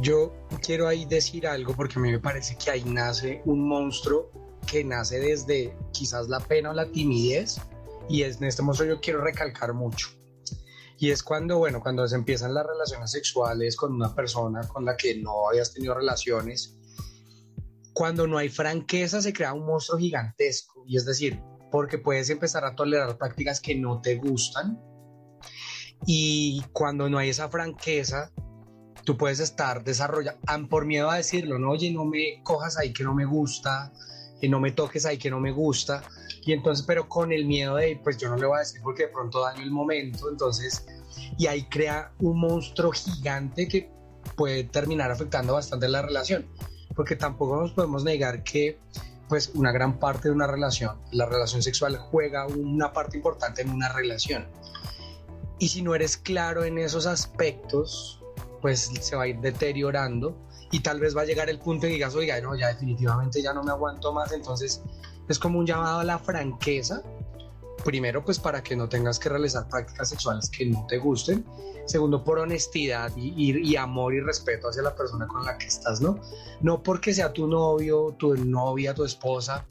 [0.00, 4.30] Yo quiero ahí decir algo porque a mí me parece que ahí nace un monstruo
[4.70, 7.60] que nace desde quizás la pena o la timidez
[8.08, 10.08] y es, en este monstruo yo quiero recalcar mucho
[11.00, 14.96] y es cuando, bueno, cuando se empiezan las relaciones sexuales con una persona con la
[14.96, 16.76] que no habías tenido relaciones,
[17.92, 20.82] cuando no hay franqueza se crea un monstruo gigantesco.
[20.88, 24.80] Y es decir, porque puedes empezar a tolerar prácticas que no te gustan.
[26.04, 28.32] Y cuando no hay esa franqueza,
[29.04, 33.04] tú puedes estar desarrollando, por miedo a decirlo, no, oye, no me cojas ahí que
[33.04, 33.92] no me gusta,
[34.40, 36.02] que no me toques ahí que no me gusta.
[36.44, 39.04] Y entonces, pero con el miedo de, pues yo no le voy a decir porque
[39.04, 40.86] de pronto daño el momento, entonces,
[41.36, 43.90] y ahí crea un monstruo gigante que
[44.36, 46.46] puede terminar afectando bastante la relación,
[46.94, 48.78] porque tampoco nos podemos negar que
[49.28, 53.70] pues una gran parte de una relación, la relación sexual juega una parte importante en
[53.70, 54.46] una relación.
[55.58, 58.22] Y si no eres claro en esos aspectos,
[58.62, 60.36] pues se va a ir deteriorando
[60.70, 63.40] y tal vez va a llegar el punto en que digas, oiga, no, ya definitivamente
[63.42, 64.82] ya no me aguanto más, entonces
[65.28, 67.02] es como un llamado a la franqueza,
[67.84, 71.44] primero pues para que no tengas que realizar prácticas sexuales que no te gusten,
[71.86, 75.66] segundo por honestidad y, y- y amor y respeto hacia la persona con la que
[75.66, 76.20] estás, ¿no?
[76.60, 79.66] No porque sea tu novio, tu novia, tu esposa,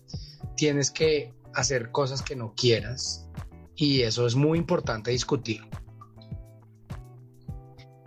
[0.55, 3.27] tienes que hacer cosas que no quieras
[3.75, 5.61] y eso es muy importante discutir.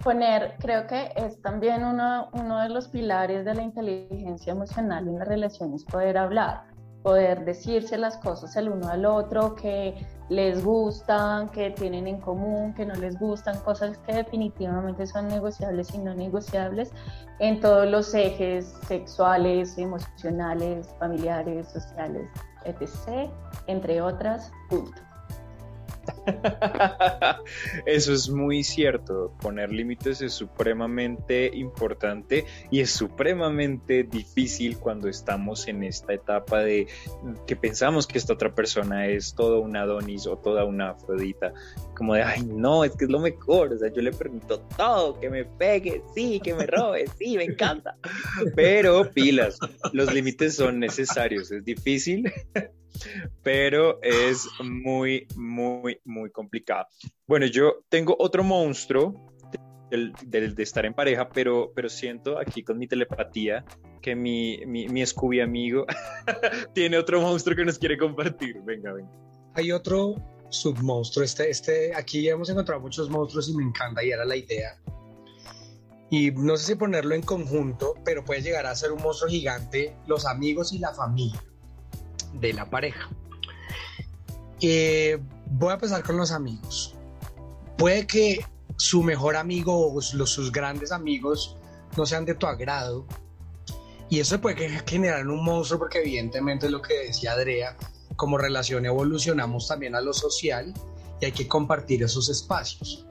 [0.03, 5.19] Poner, creo que es también uno, uno de los pilares de la inteligencia emocional en
[5.19, 6.65] las relaciones, poder hablar,
[7.03, 12.73] poder decirse las cosas el uno al otro, que les gustan, que tienen en común,
[12.73, 16.93] que no les gustan, cosas que definitivamente son negociables y no negociables
[17.39, 22.27] en todos los ejes sexuales, emocionales, familiares, sociales,
[22.65, 23.31] etc.,
[23.67, 25.10] entre otras, punto.
[27.87, 29.35] Eso es muy cierto.
[29.41, 36.87] Poner límites es supremamente importante y es supremamente difícil cuando estamos en esta etapa de
[37.47, 41.53] que pensamos que esta otra persona es toda una Adonis o toda una Afrodita.
[41.95, 43.73] Como de, ay, no, es que es lo mejor.
[43.73, 47.45] O sea, yo le permito todo, que me pegue, sí, que me robe, sí, me
[47.45, 47.97] encanta.
[48.55, 49.59] Pero pilas,
[49.93, 51.51] los límites son necesarios.
[51.51, 52.31] Es difícil,
[53.43, 56.87] pero es muy, muy, muy complicado.
[57.27, 59.15] Bueno, yo tengo otro monstruo
[59.91, 63.65] del, de estar en pareja, pero, pero siento aquí con mi telepatía
[64.01, 65.87] que mi, mi, mi Scooby amigo
[66.75, 68.61] tiene otro monstruo que nos quiere compartir.
[68.65, 69.11] Venga, venga.
[69.55, 70.15] Hay otro
[70.49, 74.81] submonstruo, este, este, aquí hemos encontrado muchos monstruos y me encanta y era la idea.
[76.13, 79.97] Y no sé si ponerlo en conjunto, pero puede llegar a ser un monstruo gigante,
[80.07, 81.41] los amigos y la familia
[82.35, 83.09] de la pareja.
[84.61, 86.95] Eh, voy a empezar con los amigos.
[87.77, 88.45] Puede que
[88.77, 91.57] su mejor amigo o los, sus grandes amigos
[91.97, 93.07] no sean de tu agrado.
[94.09, 97.77] Y eso puede generar un monstruo porque evidentemente lo que decía Andrea,
[98.17, 100.75] como relación evolucionamos también a lo social
[101.21, 103.07] y hay que compartir esos espacios.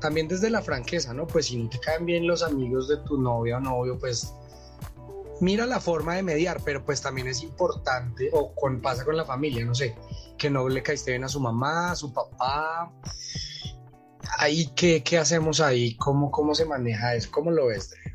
[0.00, 1.26] También desde la franqueza, ¿no?
[1.26, 4.34] Pues si no te caen bien los amigos de tu novia o novio, pues
[5.40, 9.64] mira la forma de mediar, pero pues también es importante, o pasa con la familia,
[9.64, 9.94] no sé,
[10.38, 12.92] que no le caíste bien a su mamá, a su papá.
[14.38, 15.96] Ahí, ¿qué, qué hacemos ahí?
[15.96, 17.30] ¿Cómo, ¿Cómo se maneja eso?
[17.32, 17.90] ¿Cómo lo ves?
[17.90, 18.12] Dre?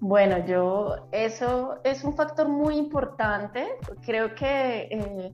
[0.00, 3.68] Bueno, yo, eso es un factor muy importante.
[4.04, 5.32] Creo que eh,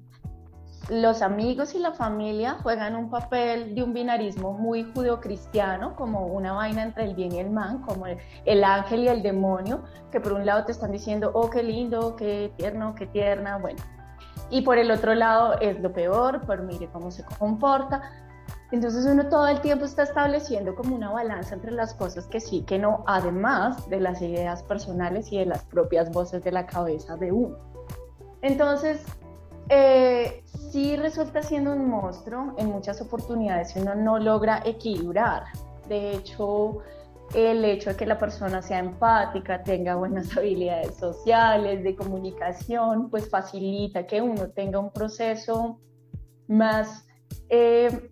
[0.88, 6.52] los amigos y la familia juegan un papel de un binarismo muy judeocristiano, como una
[6.52, 10.20] vaina entre el bien y el mal, como el, el ángel y el demonio, que
[10.20, 13.82] por un lado te están diciendo, oh, qué lindo, qué tierno, qué tierna, bueno.
[14.48, 18.02] Y por el otro lado es lo peor, por mire cómo se comporta.
[18.70, 22.62] Entonces uno todo el tiempo está estableciendo como una balanza entre las cosas que sí,
[22.62, 27.16] que no, además de las ideas personales y de las propias voces de la cabeza
[27.16, 27.56] de uno.
[28.42, 29.04] Entonces,
[29.68, 35.44] eh, sí resulta siendo un monstruo en muchas oportunidades si uno no logra equilibrar.
[35.88, 36.78] De hecho,
[37.34, 43.28] el hecho de que la persona sea empática, tenga buenas habilidades sociales, de comunicación, pues
[43.28, 45.80] facilita que uno tenga un proceso
[46.48, 47.06] más...
[47.48, 48.10] Eh,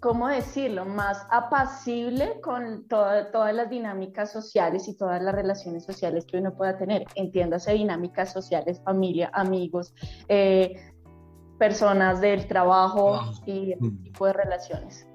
[0.00, 6.24] ¿cómo decirlo?, más apacible con toda- todas las dinámicas sociales y todas las relaciones sociales
[6.26, 7.04] que uno pueda tener.
[7.14, 9.94] Entiéndase dinámicas sociales, familia, amigos,
[10.28, 10.74] eh,
[11.58, 14.02] personas del trabajo y ese Mm.
[14.04, 15.06] tipo de relaciones.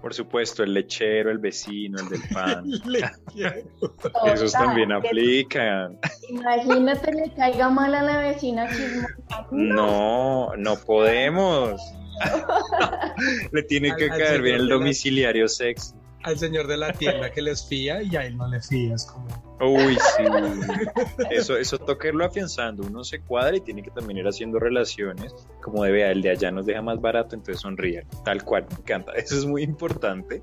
[0.00, 2.64] Por supuesto, el lechero, el vecino, el del pan.
[4.24, 5.98] Esos también aplican.
[6.30, 9.46] Imagínate le caiga mal a la vecina chismosa.
[9.50, 11.78] No, no podemos.
[13.52, 15.94] Le tiene que Al- al caer bien el la- domiciliario sexy.
[16.22, 19.26] Al señor de la tienda que les fía y a él no le fías, como...
[19.58, 20.24] Uy, sí.
[21.30, 22.82] Eso, eso toca irlo afianzando.
[22.86, 25.34] Uno se cuadra y tiene que también ir haciendo relaciones.
[25.62, 28.04] Como de vea, el de allá nos deja más barato, entonces sonríe.
[28.22, 29.12] Tal cual, me encanta.
[29.16, 30.42] Eso es muy importante.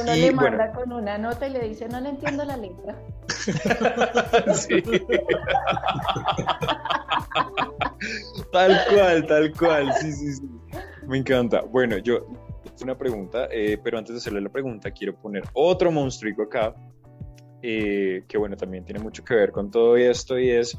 [0.00, 0.56] Uno Y le bueno.
[0.56, 2.98] manda con una nota y le dice, no le entiendo la letra.
[4.54, 4.82] Sí.
[8.52, 9.92] Tal cual, tal cual.
[10.00, 10.48] Sí, sí, sí.
[11.08, 11.62] Me encanta.
[11.62, 12.26] Bueno, yo
[12.82, 16.74] una pregunta, eh, pero antes de hacerle la pregunta, quiero poner otro monstruico acá,
[17.62, 20.78] eh, que bueno, también tiene mucho que ver con todo esto y es,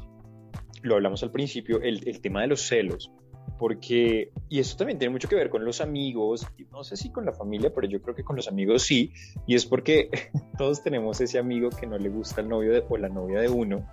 [0.82, 3.10] lo hablamos al principio, el, el tema de los celos.
[3.58, 7.26] Porque, y eso también tiene mucho que ver con los amigos, no sé si con
[7.26, 9.12] la familia, pero yo creo que con los amigos sí,
[9.46, 10.08] y es porque
[10.56, 13.84] todos tenemos ese amigo que no le gusta el novio o la novia de uno,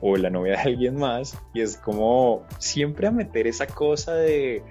[0.00, 4.62] o la novia de alguien más y es como siempre a meter esa cosa de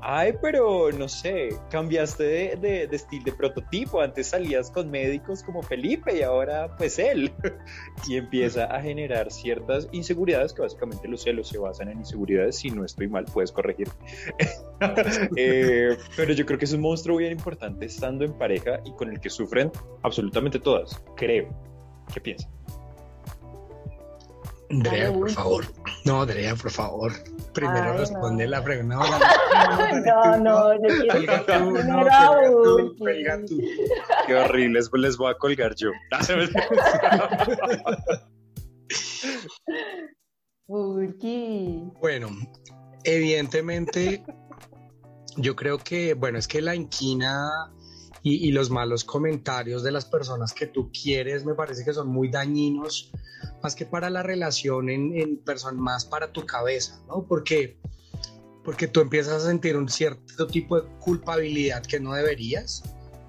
[0.00, 5.62] ay, pero no sé, cambiaste de, de, estilo de prototipo, antes salías con médicos como
[5.62, 7.32] Felipe y ahora pues él
[8.08, 12.70] y empieza a generar ciertas inseguridades que básicamente los celos se basan en inseguridades, si
[12.70, 13.88] no estoy mal puedes corregir.
[15.36, 19.10] Eh, pero yo creo que es un monstruo bien importante estando en pareja y con
[19.10, 19.72] el que sufren
[20.02, 21.48] absolutamente todas, creo.
[22.12, 22.57] ¿Qué piensas?
[24.70, 25.64] Andrea, por favor.
[26.04, 27.12] No, Andrea, por favor.
[27.54, 28.50] Primero Ay, responde no.
[28.50, 28.96] la pregunta.
[30.04, 32.06] No, no, yo quiero tú, no,
[32.86, 32.94] tú,
[33.46, 33.60] tú.
[34.26, 35.90] Qué horrible, después les voy a colgar yo.
[40.66, 41.90] Ulti.
[42.00, 42.28] Bueno,
[43.04, 44.22] evidentemente,
[45.36, 47.72] yo creo que, bueno, es que la inquina
[48.22, 52.08] y, y los malos comentarios de las personas que tú quieres me parece que son
[52.08, 53.12] muy dañinos,
[53.62, 57.24] más que para la relación en, en persona, más para tu cabeza, ¿no?
[57.26, 57.78] Porque,
[58.64, 62.82] porque tú empiezas a sentir un cierto tipo de culpabilidad que no deberías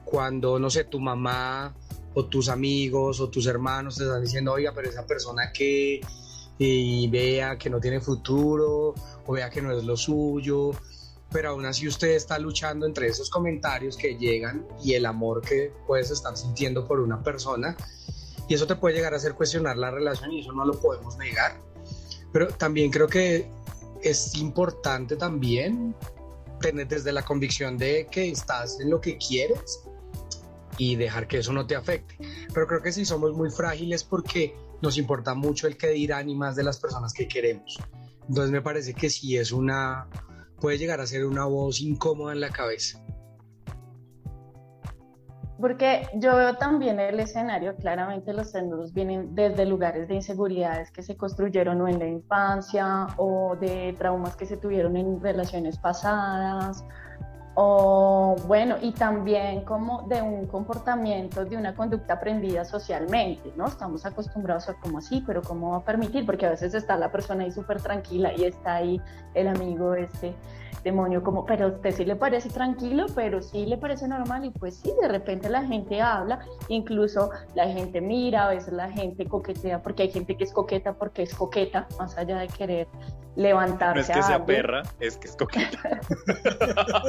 [0.06, 1.76] cuando, no sé, tu mamá
[2.16, 6.02] o tus amigos o tus hermanos te están diciendo, oiga, pero esa persona que
[6.62, 8.94] y vea que no tiene futuro
[9.26, 10.72] o vea que no es lo suyo,
[11.32, 15.72] pero aún así usted está luchando entre esos comentarios que llegan y el amor que
[15.86, 17.76] puedes estar sintiendo por una persona
[18.48, 21.18] y eso te puede llegar a hacer cuestionar la relación y eso no lo podemos
[21.18, 21.62] negar,
[22.34, 23.48] pero también creo que
[24.02, 25.96] es importante también
[26.60, 29.82] tener desde la convicción de que estás en lo que quieres
[30.78, 32.18] y dejar que eso no te afecte.
[32.54, 36.36] Pero creo que sí somos muy frágiles porque nos importa mucho el que dirán y
[36.36, 37.78] más de las personas que queremos.
[38.28, 40.08] Entonces me parece que sí es una,
[40.60, 43.00] puede llegar a ser una voz incómoda en la cabeza.
[45.60, 51.04] Porque yo veo también el escenario, claramente los tendos vienen desde lugares de inseguridades que
[51.04, 56.86] se construyeron o en la infancia o de traumas que se tuvieron en relaciones pasadas
[57.56, 63.68] o bueno, y también como de un comportamiento, de una conducta aprendida socialmente, ¿no?
[63.68, 66.26] Estamos acostumbrados a como así, pero ¿cómo va a permitir?
[66.26, 69.02] Porque a veces está la persona ahí súper tranquila y está ahí
[69.34, 70.36] el amigo este
[70.84, 74.52] demonio como, pero a usted sí le parece tranquilo, pero sí le parece normal y
[74.52, 79.26] pues sí, de repente la gente habla, incluso la gente mira, a veces la gente
[79.26, 82.88] coquetea, porque hay gente que es coqueta porque es coqueta, más allá de querer
[83.36, 83.96] levantarse.
[83.96, 85.80] No es que a sea perra, es que es coqueta.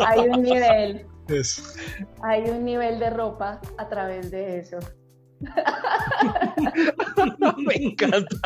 [0.06, 1.62] Hay un nivel, Eso.
[2.22, 4.78] hay un nivel de ropa a través de eso.
[7.66, 8.36] Me encanta.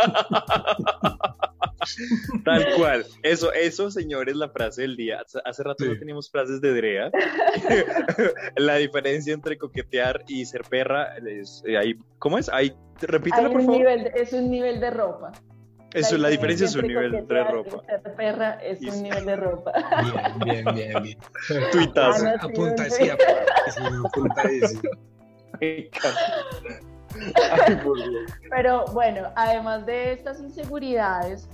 [2.45, 3.05] Tal cual.
[3.23, 5.21] Eso, eso, señores, la frase del día.
[5.45, 5.91] Hace- rato Sí.
[5.91, 7.11] no teníamos frases de Drea.
[8.57, 11.95] la diferencia entre coquetear y ser perra es eh, ahí.
[12.19, 12.49] ¿Cómo es?
[12.49, 13.77] Ahí, Hay repítelo, por favor.
[13.79, 15.33] nivel, es un nivel de ropa.
[15.93, 17.83] Eso, la diferencia es un entre nivel y ropa.
[17.87, 19.03] Ser perra es Y un sí.
[19.03, 19.73] nivel de ropa.
[20.45, 21.19] Bien, bien, bien, bien.
[21.73, 22.27] Tuitazo.
[22.27, 23.11] Ah, no, Apunta, sí, sí,
[24.05, 24.43] apunta.
[25.63, 25.89] Ay,
[27.81, 28.33] Dios.
[28.51, 31.49] Pero bueno, además de estas inseguridades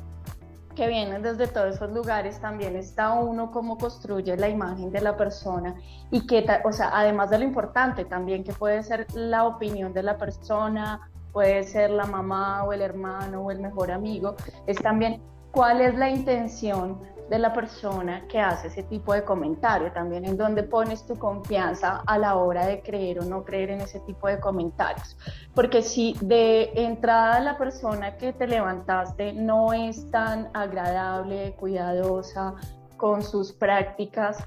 [0.81, 5.15] que vienen desde todos esos lugares, también está uno cómo construye la imagen de la
[5.15, 5.75] persona
[6.11, 10.03] y que, o sea, además de lo importante también que puede ser la opinión de
[10.03, 15.21] la persona, puede ser la mamá o el hermano o el mejor amigo, es también
[15.51, 16.99] cuál es la intención
[17.31, 22.03] de la persona que hace ese tipo de comentario, también en donde pones tu confianza
[22.05, 25.17] a la hora de creer o no creer en ese tipo de comentarios.
[25.55, 32.57] Porque si de entrada la persona que te levantaste no es tan agradable, cuidadosa
[32.97, 34.45] con sus prácticas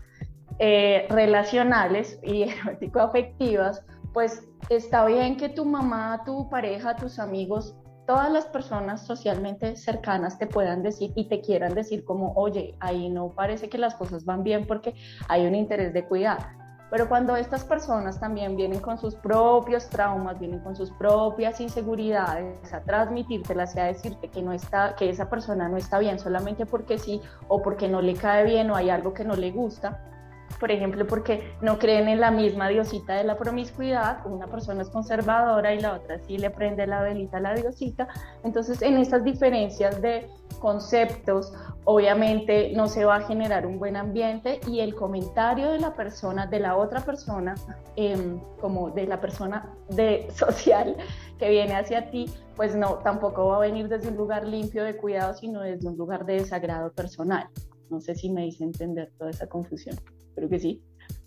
[0.60, 3.82] eh, relacionales y erótico-afectivas,
[4.12, 10.38] pues está bien que tu mamá, tu pareja, tus amigos, todas las personas socialmente cercanas
[10.38, 14.26] te puedan decir y te quieran decir como, oye, ahí no parece que las cosas
[14.26, 14.94] van bien porque
[15.28, 16.64] hay un interés de cuidar.
[16.90, 22.72] Pero cuando estas personas también vienen con sus propios traumas, vienen con sus propias inseguridades
[22.72, 26.68] a transmitírtelas y a decirte que no está, que esa persona no está bien solamente
[26.68, 30.13] porque sí o porque no le cae bien o hay algo que no le gusta,
[30.60, 34.90] por ejemplo, porque no creen en la misma diosita de la promiscuidad, una persona es
[34.90, 38.08] conservadora y la otra sí le prende la velita a la diosita.
[38.44, 40.28] Entonces, en estas diferencias de
[40.60, 45.94] conceptos, obviamente no se va a generar un buen ambiente y el comentario de la
[45.94, 47.56] persona, de la otra persona,
[47.96, 50.96] em, como de la persona de social
[51.38, 54.96] que viene hacia ti, pues no, tampoco va a venir desde un lugar limpio de
[54.96, 57.48] cuidado, sino desde un lugar de desagrado personal.
[57.90, 59.98] No sé si me hice entender toda esa confusión.
[60.36, 60.82] Creo que sí.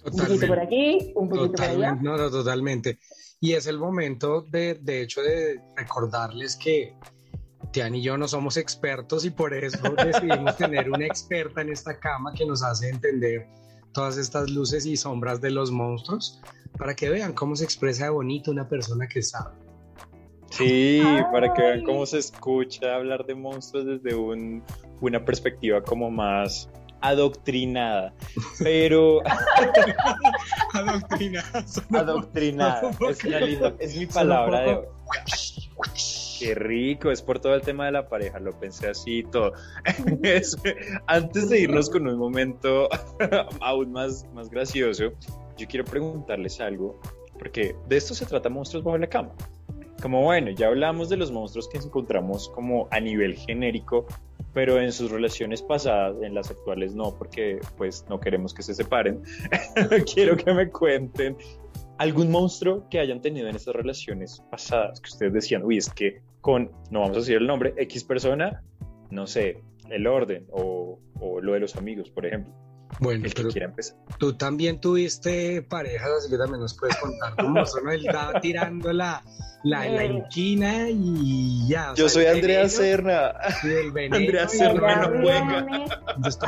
[0.04, 1.72] Un poquito por aquí, un poquito por allá.
[1.74, 2.98] Totalmente, no, no, totalmente.
[3.40, 6.94] Y es el momento de, de hecho, de recordarles que
[7.72, 11.98] Tian y yo no somos expertos y por eso decidimos tener una experta en esta
[11.98, 13.46] cama que nos hace entender
[13.92, 16.40] todas estas luces y sombras de los monstruos
[16.78, 19.54] para que vean cómo se expresa de bonito una persona que sabe.
[20.50, 21.02] Sí,
[21.32, 24.62] para que vean cómo se escucha hablar de monstruos desde un-
[25.00, 26.68] una perspectiva como más
[27.00, 28.12] adoctrinada.
[28.58, 29.22] Pero
[30.72, 31.82] Adoctrinadas.
[31.94, 32.90] adoctrinada
[33.78, 34.84] es, mi palabra de hoy.
[36.38, 39.52] Qué rico, es por todo el tema de la pareja, lo pensé así y todo.
[40.22, 40.56] Es-
[41.06, 42.88] antes de irnos con un momento
[43.60, 45.12] aún más, más gracioso,
[45.56, 47.00] yo quiero preguntarles algo,
[47.38, 49.30] porque de esto se trata Monstruos bajo la cama.
[50.02, 54.06] Como bueno, ya hablamos de los monstruos que encontramos como a nivel genérico,
[54.56, 58.72] pero en sus relaciones pasadas, en las actuales no, porque pues no queremos que se
[58.72, 59.22] separen.
[60.14, 61.36] quiero que me cuenten
[61.98, 66.22] algún monstruo que hayan tenido en estas relaciones pasadas, que ustedes decían, uy, es que
[66.40, 68.62] con, no vamos a decir el nombre, X persona,
[69.10, 72.54] no sé, el orden o, o lo de los amigos, por ejemplo.
[73.00, 73.98] Bueno, El que pero quiera empezar.
[74.18, 77.92] tú también tuviste parejas, así que también nos puedes contar tu monstruo, ¿no?
[77.92, 79.22] Él estaba tirando la,
[79.62, 80.06] la, la Eh.
[80.12, 81.92] inquina y ya.
[81.92, 83.32] o Yo sea, soy Andrea veneno Serna.
[84.16, 85.66] Andrea Serna, no juega.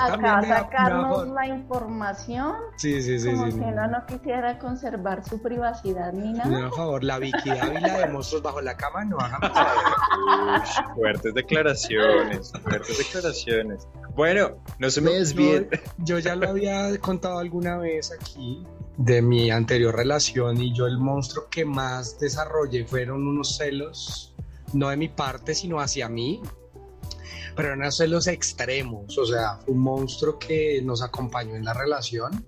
[0.01, 3.53] acá sacarnos la información Sí, sí, sí, como sí.
[3.53, 3.89] si no.
[3.89, 6.61] no quisiera conservar su privacidad ni nada.
[6.63, 9.51] da favor, la Vicky Dávila de monstruos bajo la cama, no hagamos
[10.95, 13.89] fuertes declaraciones, fuertes declaraciones.
[14.15, 15.69] Bueno, no se me desvíen.
[15.99, 18.65] Yo, yo ya lo había contado alguna vez aquí
[18.99, 24.35] de mi anterior relación y yo el monstruo que más desarrollé fueron unos celos,
[24.73, 26.43] no de mi parte, sino hacia mí,
[27.55, 32.45] pero eran celos extremos, o sea, un monstruo que nos acompañó en la relación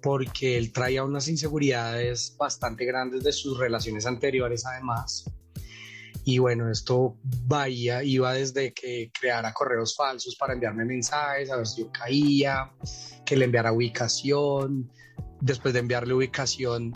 [0.00, 5.24] porque él traía unas inseguridades bastante grandes de sus relaciones anteriores además.
[6.24, 11.66] Y bueno, esto vaía, iba desde que creara correos falsos para enviarme mensajes, a ver
[11.66, 12.70] si yo caía,
[13.24, 14.90] que le enviara ubicación.
[15.44, 16.94] Después de enviarle ubicación,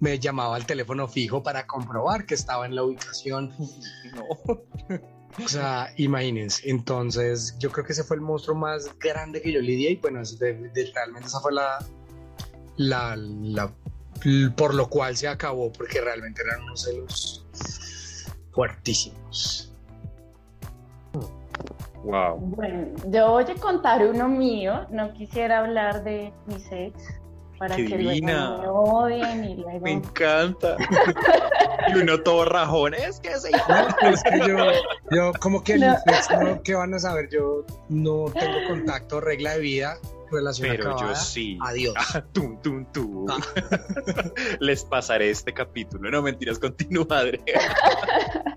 [0.00, 3.54] me llamaba al teléfono fijo para comprobar que estaba en la ubicación.
[4.16, 4.98] No.
[5.44, 6.68] O sea, imagínense.
[6.68, 10.20] Entonces, yo creo que ese fue el monstruo más grande que yo lidié y bueno,
[10.20, 11.78] es de- de- realmente esa fue la,
[12.76, 13.72] la, la-
[14.56, 17.44] por lo cual se acabó, porque realmente eran unos celos
[18.52, 19.72] fuertísimos.
[22.02, 22.38] Wow.
[22.38, 26.94] Bueno, yo voy a contar uno mío, no quisiera hablar de mis ex
[27.64, 28.58] para ¡Qué que divina!
[28.60, 29.80] me odien y luego...
[29.80, 30.76] Me encanta.
[31.94, 32.94] Y uno todo rajón.
[32.94, 34.56] Es que ese hijo No, pues que yo,
[35.10, 35.90] yo como que No.
[35.90, 37.28] mis ex, no, ¿qué van a saber?
[37.30, 39.98] Yo no tengo contacto, regla de vida,
[40.34, 41.14] relación Pero acabada.
[41.14, 41.58] yo sí.
[41.62, 41.94] Adiós.
[42.32, 43.26] Tum, tum, tum.
[43.30, 43.38] Ah.
[44.60, 46.10] Les pasaré este capítulo.
[46.10, 47.06] No, mentiras, continúa.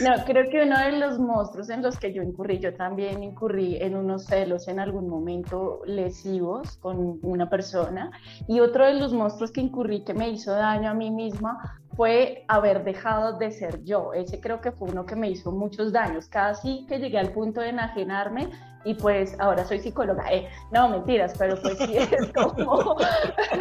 [0.00, 3.76] No, creo que uno de los monstruos en los que yo incurrí, yo también incurrí
[3.76, 8.10] en unos celos en algún momento lesivos con una persona
[8.46, 12.44] y otro de los monstruos que incurrí que me hizo daño a mí misma fue
[12.48, 14.12] haber dejado de ser yo.
[14.12, 17.60] Ese creo que fue uno que me hizo muchos daños, casi que llegué al punto
[17.60, 18.50] de enajenarme
[18.84, 20.30] y pues ahora soy psicóloga.
[20.30, 22.96] Eh, no, mentiras, pero pues sí es como...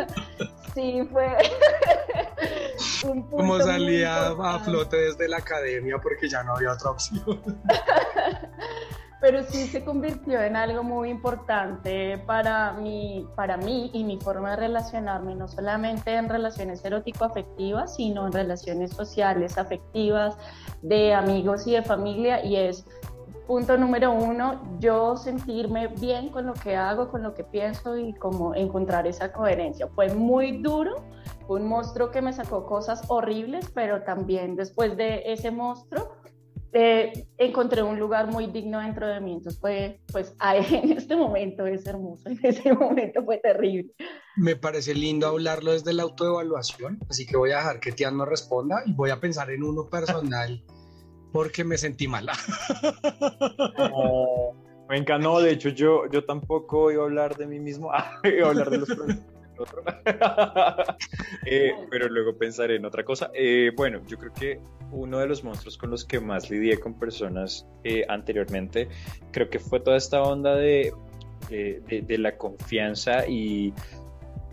[0.73, 1.37] sí, fue...
[3.05, 7.41] un punto Como salía a flote desde la academia porque ya no había otra opción.
[9.25, 14.51] Pero sí se convirtió en algo muy importante para mí, para mí y mi forma
[14.51, 20.37] de relacionarme, no solamente en relaciones erótico-afectivas, sino en relaciones sociales, afectivas,
[20.83, 22.85] de amigos y de familia, y es
[23.47, 28.13] punto número uno, yo sentirme bien con lo que hago, con lo que pienso y
[28.13, 29.87] como encontrar esa coherencia.
[29.87, 31.03] Fue muy duro,
[31.47, 36.11] un monstruo que me sacó cosas horribles, pero también después de ese monstruo
[36.77, 39.33] eh, encontré un lugar muy digno dentro de mí.
[39.33, 43.91] Entonces fue, pues ahí, en este momento es hermoso, en ese momento fue terrible.
[44.35, 48.27] Me parece lindo hablarlo desde la autoevaluación, así que voy a dejar que Tian nos
[48.27, 50.61] responda y voy a pensar en uno personal
[51.31, 52.33] porque me sentí mala.
[53.77, 54.51] No,
[54.89, 55.41] me encantó.
[55.41, 57.91] De hecho, yo, yo tampoco iba a hablar de mí mismo.
[57.91, 59.83] Ah, iba a hablar de los problemas otro.
[61.47, 63.29] Eh, pero luego pensaré en otra cosa.
[63.33, 64.59] Eh, bueno, yo creo que
[64.91, 68.87] uno de los monstruos con los que más lidié con personas eh, anteriormente,
[69.31, 70.91] creo que fue toda esta onda de,
[71.49, 73.73] de, de- de la confianza y,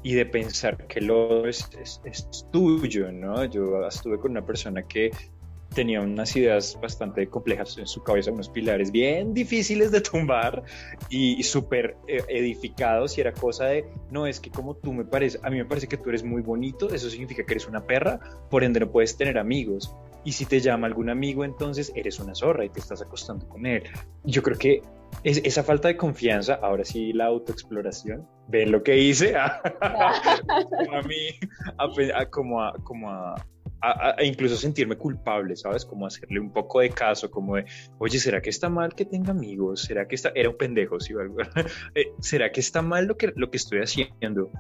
[0.03, 3.45] y de pensar que lo es, es- es tuyo, ¿no?
[3.47, 5.11] Yo estuve con una persona que
[5.73, 10.63] tenía unas ideas bastante complejas en su cabeza, unos pilares bien difíciles de tumbar
[11.09, 15.05] y, y súper eh, edificados y era cosa de, no, es que como tú me
[15.05, 17.85] parece, a mí me parece que tú eres muy bonito, eso significa que eres una
[17.87, 18.21] perra,
[18.51, 19.95] por ende no puedes tener amigos.
[20.25, 23.67] Y si te llama algún amigo, entonces eres una zorra y te estás acostando con
[23.67, 23.83] él.
[24.25, 24.83] Yo creo que
[25.25, 29.61] es, esa falta de confianza, ahora sí la autoexploración, ven lo que hice, a,
[31.07, 31.39] mí,
[32.15, 33.35] a, como a, como a,
[33.83, 35.85] a, incluso sentirme culpable, ¿sabes?
[35.85, 37.65] Como hacerle un poco de caso, como de,
[37.99, 39.83] oye, ¿será que está mal que tenga amigos?
[39.83, 41.15] ¿Será que está, era un pendejo, sí,
[41.95, 44.51] eh, ¿será que está mal lo que, lo que estoy haciendo?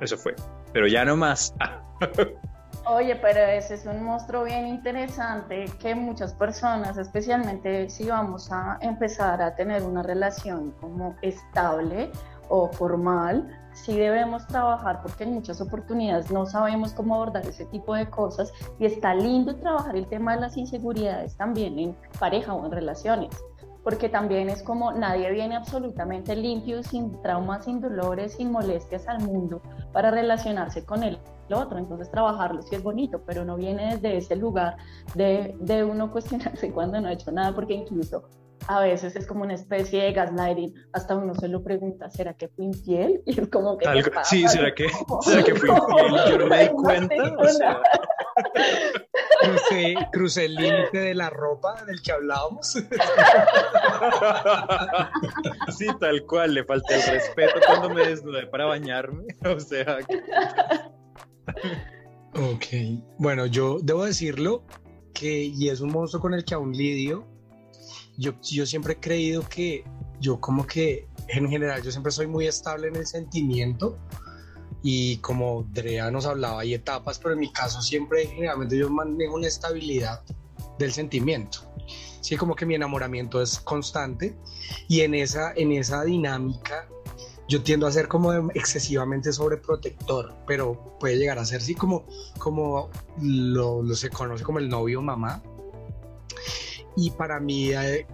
[0.00, 0.34] Eso fue,
[0.72, 1.54] pero ya no más.
[2.86, 8.78] Oye, pero ese es un monstruo bien interesante que muchas personas, especialmente si vamos a
[8.80, 12.10] empezar a tener una relación como estable
[12.48, 17.94] o formal, sí debemos trabajar porque en muchas oportunidades no sabemos cómo abordar ese tipo
[17.94, 22.64] de cosas y está lindo trabajar el tema de las inseguridades también en pareja o
[22.66, 23.30] en relaciones
[23.88, 29.20] porque también es como nadie viene absolutamente limpio, sin traumas, sin dolores, sin molestias al
[29.20, 29.62] mundo
[29.94, 31.18] para relacionarse con el
[31.50, 31.78] otro.
[31.78, 34.76] Entonces trabajarlo sí es bonito, pero no viene desde ese lugar
[35.14, 38.24] de, de uno cuestionarse cuando no ha hecho nada, porque incluso
[38.66, 42.48] a veces es como una especie de gaslighting, hasta uno se lo pregunta, ¿será que
[42.48, 43.22] fui infiel?
[43.26, 43.86] Y es como que...
[44.24, 44.88] sí, ¿será que,
[45.22, 46.30] ¿será que fui infiel?
[46.30, 47.14] Yo no me di cuenta.
[50.12, 52.72] crucé, el límite de la ropa del que hablábamos.
[55.76, 59.24] Sí, tal cual, le falté el respeto cuando me desnudé para bañarme.
[59.44, 59.98] O sea...
[62.34, 62.64] Ok,
[63.18, 64.64] bueno, yo debo decirlo
[65.12, 67.26] que, y es un monstruo con el que aún lidio,
[68.18, 69.84] yo, yo siempre he creído que
[70.20, 73.96] yo como que en general yo siempre soy muy estable en el sentimiento
[74.82, 79.34] y como Drea nos hablaba hay etapas, pero en mi caso siempre generalmente yo manejo
[79.34, 80.22] una estabilidad
[80.78, 81.60] del sentimiento.
[82.20, 84.36] Sí, como que mi enamoramiento es constante
[84.88, 86.88] y en esa, en esa dinámica
[87.48, 92.04] yo tiendo a ser como excesivamente sobreprotector, pero puede llegar a ser sí como,
[92.38, 92.90] como
[93.22, 95.42] lo, lo se conoce como el novio mamá,
[96.98, 98.06] y para mí, eh,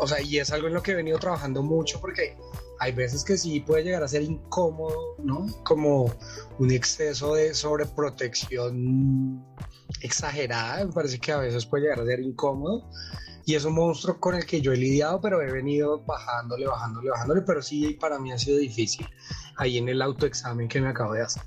[0.00, 2.36] o sea, y es algo en lo que he venido trabajando mucho porque
[2.80, 5.46] hay veces que sí puede llegar a ser incómodo, ¿no?
[5.64, 6.12] Como
[6.58, 9.44] un exceso de sobreprotección
[10.00, 12.90] exagerada, me parece que a veces puede llegar a ser incómodo.
[13.46, 17.10] Y es un monstruo con el que yo he lidiado, pero he venido bajándole, bajándole,
[17.10, 19.06] bajándole, pero sí para mí ha sido difícil
[19.56, 21.42] ahí en el autoexamen que me acabo de hacer.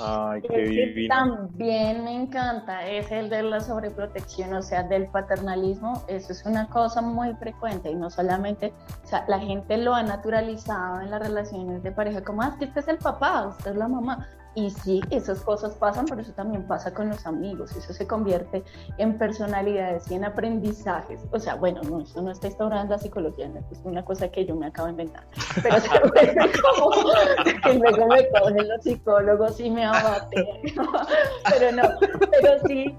[0.00, 1.14] Ay, qué divino.
[1.14, 6.04] También me encanta, es el de la sobreprotección, o sea, del paternalismo.
[6.08, 8.72] Eso es una cosa muy frecuente y no solamente,
[9.04, 12.54] o sea, la gente lo ha naturalizado en las relaciones de pareja, como, ah, es
[12.58, 14.28] que este es el papá, usted es la mamá.
[14.58, 18.64] Y sí, esas cosas pasan, pero eso también pasa con los amigos, eso se convierte
[18.96, 21.20] en personalidades y en aprendizajes.
[21.30, 24.56] O sea, bueno, no, eso no está instaurando la psicología, es una cosa que yo
[24.56, 25.24] me acabo de inventar.
[25.62, 25.88] Pero se
[26.60, 26.90] como
[27.62, 30.44] que luego me cogen los psicólogos y me abaten.
[31.48, 32.96] pero no, pero sí,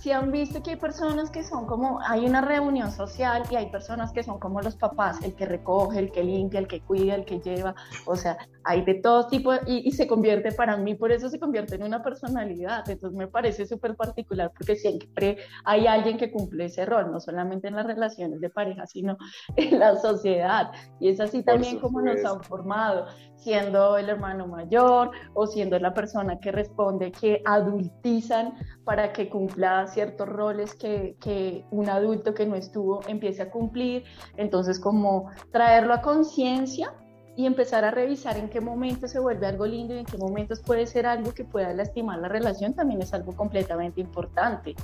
[0.00, 3.70] si han visto que hay personas que son como, hay una reunión social y hay
[3.70, 7.14] personas que son como los papás, el que recoge, el que limpia, el que cuida,
[7.14, 7.74] el que lleva,
[8.06, 11.74] o sea, hay de todo tipo y, se convierte para mí, por eso se convierte
[11.74, 16.84] en una personalidad, entonces me parece súper particular porque siempre hay alguien que cumple ese
[16.84, 19.16] rol, no solamente en las relaciones de pareja, sino
[19.56, 20.72] en la sociedad.
[21.00, 23.06] Y es así también como nos han formado,
[23.36, 28.54] siendo el hermano mayor o siendo la persona que responde, que adultizan
[28.84, 34.04] para que cumpla ciertos roles que, que un adulto que no estuvo empiece a cumplir.
[34.36, 36.92] Entonces, como traerlo a conciencia
[37.36, 40.60] y empezar a revisar en qué momentos se vuelve algo lindo y en qué momentos
[40.60, 44.74] puede ser algo que pueda lastimar la relación también es algo completamente importante.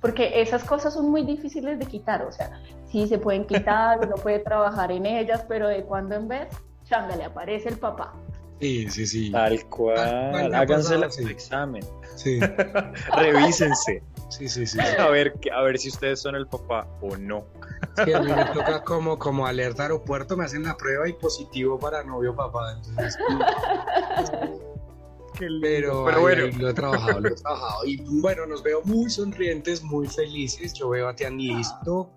[0.00, 4.14] Porque esas cosas son muy difíciles de quitar, o sea, sí se pueden quitar, uno
[4.14, 6.48] puede trabajar en ellas, pero de cuando en vez
[6.88, 8.14] changa, le aparece el papá.
[8.60, 9.30] Sí, sí, sí.
[9.30, 10.54] Tal cual.
[10.54, 11.84] Háganse el examen.
[12.16, 12.40] Sí.
[13.16, 14.02] Revísense.
[14.28, 14.78] Sí, sí, sí.
[14.98, 17.46] A ver, a ver si ustedes son el papá o no.
[18.04, 21.78] Sí, a mí me toca como, como alerta aeropuerto, me hacen la prueba y positivo
[21.78, 22.72] para novio papá.
[22.72, 23.16] Entonces,
[25.38, 26.46] pero, pero bueno.
[26.58, 27.84] lo he trabajado, lo he trabajado.
[27.84, 30.74] Y bueno, nos veo muy sonrientes, muy felices.
[30.74, 32.12] Yo veo a Tian listo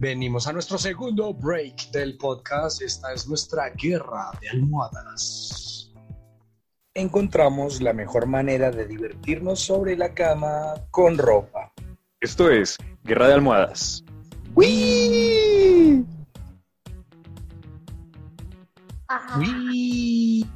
[0.00, 2.80] Venimos a nuestro segundo break del podcast.
[2.80, 5.69] Esta es nuestra guerra de almohadas.
[6.94, 11.72] Encontramos la mejor manera de divertirnos sobre la cama con ropa.
[12.20, 14.04] Esto es Guerra de Almohadas.
[14.56, 16.04] ¡Wii!
[19.38, 20.46] ¡Wii!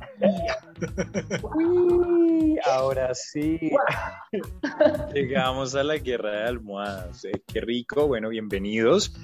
[2.67, 3.71] Ahora sí.
[5.15, 7.25] Llegamos a la guerra de almohadas.
[7.27, 8.09] Eh, qué rico.
[8.09, 9.15] Bueno, bienvenidos.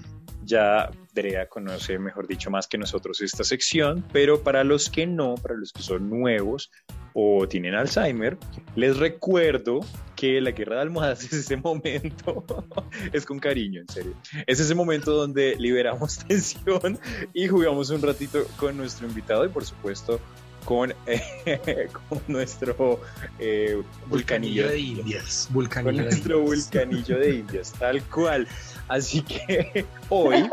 [0.50, 5.36] Ya Drea conoce, mejor dicho, más que nosotros esta sección, pero para los que no,
[5.36, 6.72] para los que son nuevos
[7.14, 8.36] o tienen Alzheimer,
[8.74, 9.78] les recuerdo
[10.16, 12.44] que la guerra de almohadas es ese momento,
[13.12, 16.98] es con cariño, en serio, es ese momento donde liberamos tensión
[17.32, 20.18] y jugamos un ratito con nuestro invitado y por supuesto
[20.64, 23.00] con, eh, con nuestro
[23.38, 25.46] eh, vulcanillo de Indias.
[25.46, 26.70] con Vulcanillo de nuestro Indias.
[26.70, 28.48] vulcanillo de Indias, tal cual.
[28.88, 30.48] Así que hoy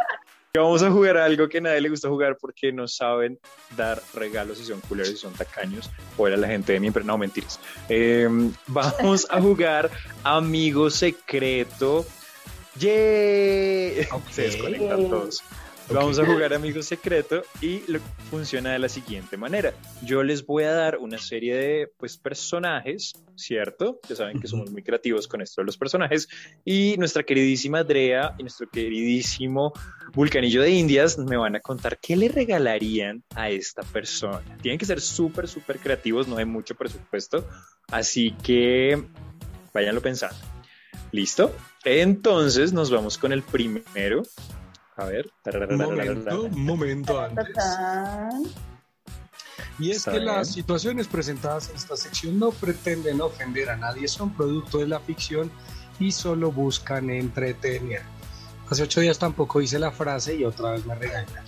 [0.53, 3.39] vamos a jugar algo que a nadie le gusta jugar porque no saben
[3.75, 5.89] dar regalos y son culeros y son tacaños.
[6.17, 7.07] O era la gente de mi empresa.
[7.07, 7.59] No, mentiras.
[7.89, 8.27] Eh,
[8.67, 9.91] vamos a jugar
[10.23, 12.05] Amigo Secreto.
[12.79, 14.07] ¡Yay!
[14.11, 14.29] Ok.
[14.31, 15.43] Se desconectan todos.
[15.89, 19.73] Vamos a jugar Amigo Secreto y lo, funciona de la siguiente manera.
[20.03, 23.99] Yo les voy a dar una serie de pues, personajes, ¿cierto?
[24.09, 26.27] Ya saben que somos muy creativos con esto de los personajes.
[26.65, 29.71] Y nuestra queridísima Drea y nuestro queridísimo
[30.13, 34.43] Vulcanillo de Indias me van a contar qué le regalarían a esta persona.
[34.61, 37.47] Tienen que ser súper, súper creativos, no hay mucho presupuesto.
[37.89, 39.01] Así que
[39.73, 40.35] váyanlo pensando.
[41.13, 41.55] ¿Listo?
[41.85, 44.23] Entonces nos vamos con el primero.
[44.97, 45.29] A ver.
[45.69, 47.55] Un momento, un momento antes.
[49.79, 50.33] Y es Está que bien.
[50.33, 54.99] las situaciones presentadas en esta sección no pretenden ofender a nadie, son producto de la
[54.99, 55.51] ficción
[55.99, 58.01] y solo buscan entretener.
[58.69, 61.43] Hace ocho días tampoco hice la frase y otra vez me regañan.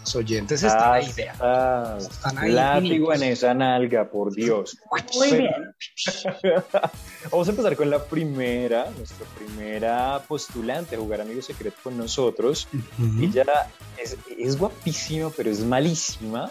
[0.00, 1.98] Los oyentes están ahí, vean.
[1.98, 2.52] Están ahí.
[2.52, 4.78] látigo en esa nalga, por Dios.
[5.14, 5.50] Muy bien.
[7.30, 12.66] Vamos a empezar con la primera, nuestra primera postulante a jugar Amigo Secreto con nosotros.
[13.20, 13.44] Ella
[14.02, 16.50] es, es guapísima, pero es malísima.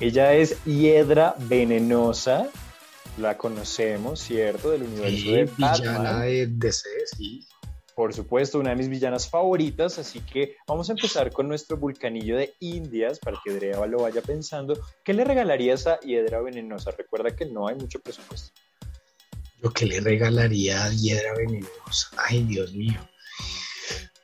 [0.00, 2.48] Ella es Hiedra Venenosa.
[3.18, 4.70] La conocemos, ¿cierto?
[4.70, 6.20] Del universo Sí, de villana Batman.
[6.22, 7.46] de DC, sí.
[7.94, 9.98] Por supuesto, una de mis villanas favoritas.
[9.98, 14.22] Así que vamos a empezar con nuestro vulcanillo de Indias para que Drea lo vaya
[14.22, 14.78] pensando.
[15.04, 16.90] ¿Qué le regalarías a Hiedra Venenosa?
[16.92, 18.52] Recuerda que no hay mucho presupuesto.
[19.62, 22.08] Yo que le regalaría a Hiedra Venenosa.
[22.16, 22.98] Ay, Dios mío.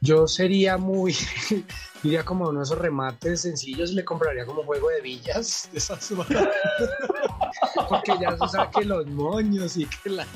[0.00, 1.14] Yo sería muy,
[2.04, 6.12] iría como uno de esos remates sencillos, le compraría como juego de villas, de esas
[7.88, 10.26] porque ya se sabe que los moños y que, la-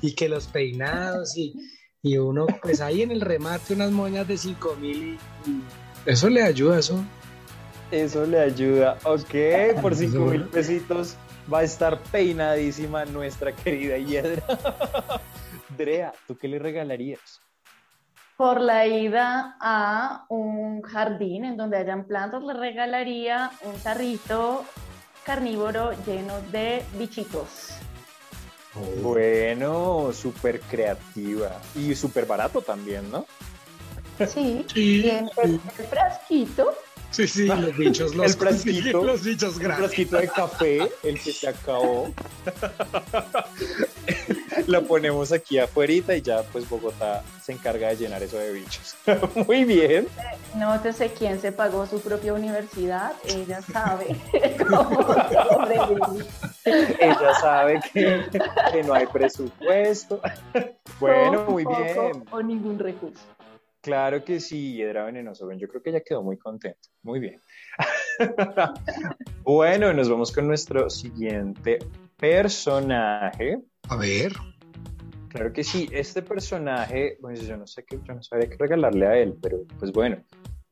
[0.00, 1.54] y que los peinados y,
[2.06, 5.62] y uno, pues ahí en el remate unas moñas de 5 mil y, y
[6.06, 7.04] eso le ayuda, eso.
[7.90, 8.96] Eso le ayuda.
[9.04, 11.16] Ok, por 5 mil pesitos
[11.52, 14.42] va a estar peinadísima nuestra querida Hiedra.
[15.76, 17.40] Drea, ¿tú qué le regalarías?
[18.36, 24.64] Por la ida a un jardín en donde hayan plantas, le regalaría un tarrito
[25.24, 27.80] carnívoro lleno de bichitos.
[29.02, 33.26] Bueno, súper creativa y súper barato también, ¿no?
[34.26, 35.60] Sí, el, el
[35.90, 36.72] frasquito
[37.10, 39.04] sí, sí, los bichos, los, El frasquito.
[39.04, 39.86] los bichos grandes.
[39.86, 42.12] frasquito de café, el que se acabó.
[44.66, 48.96] Lo ponemos aquí afuera y ya pues Bogotá se encarga de llenar eso de bichos.
[49.46, 50.08] Muy bien.
[50.54, 54.16] Nótese quién se pagó su propia universidad, ella sabe
[54.58, 56.26] cómo sobrevivir.
[56.64, 58.24] Ella sabe que,
[58.72, 60.20] que no hay presupuesto.
[60.98, 62.24] Bueno, muy poco bien.
[62.30, 63.22] O ningún recurso.
[63.80, 65.44] Claro que sí, Hiedra Venenoso.
[65.44, 66.88] Bueno, Yo creo que ella quedó muy contenta.
[67.02, 67.40] Muy bien.
[69.44, 71.78] bueno, nos vamos con nuestro siguiente
[72.16, 73.58] personaje.
[73.88, 74.32] A ver,
[75.28, 79.06] Claro que sí, este personaje, pues yo no sé qué, yo no sabría qué regalarle
[79.06, 80.24] a él, pero pues bueno,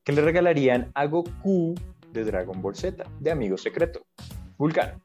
[0.03, 1.75] ¿qué le regalarían a Goku
[2.12, 4.07] de Dragon Ball Z, de Amigo Secreto?
[4.57, 5.03] Vulcano.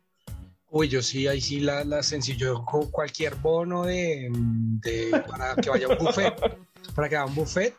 [0.70, 5.70] Uy, yo sí, ahí sí la, la sencillo, con cualquier bono de, de- para que
[5.70, 6.34] vaya a un buffet,
[6.96, 7.74] para que vaya a un buffet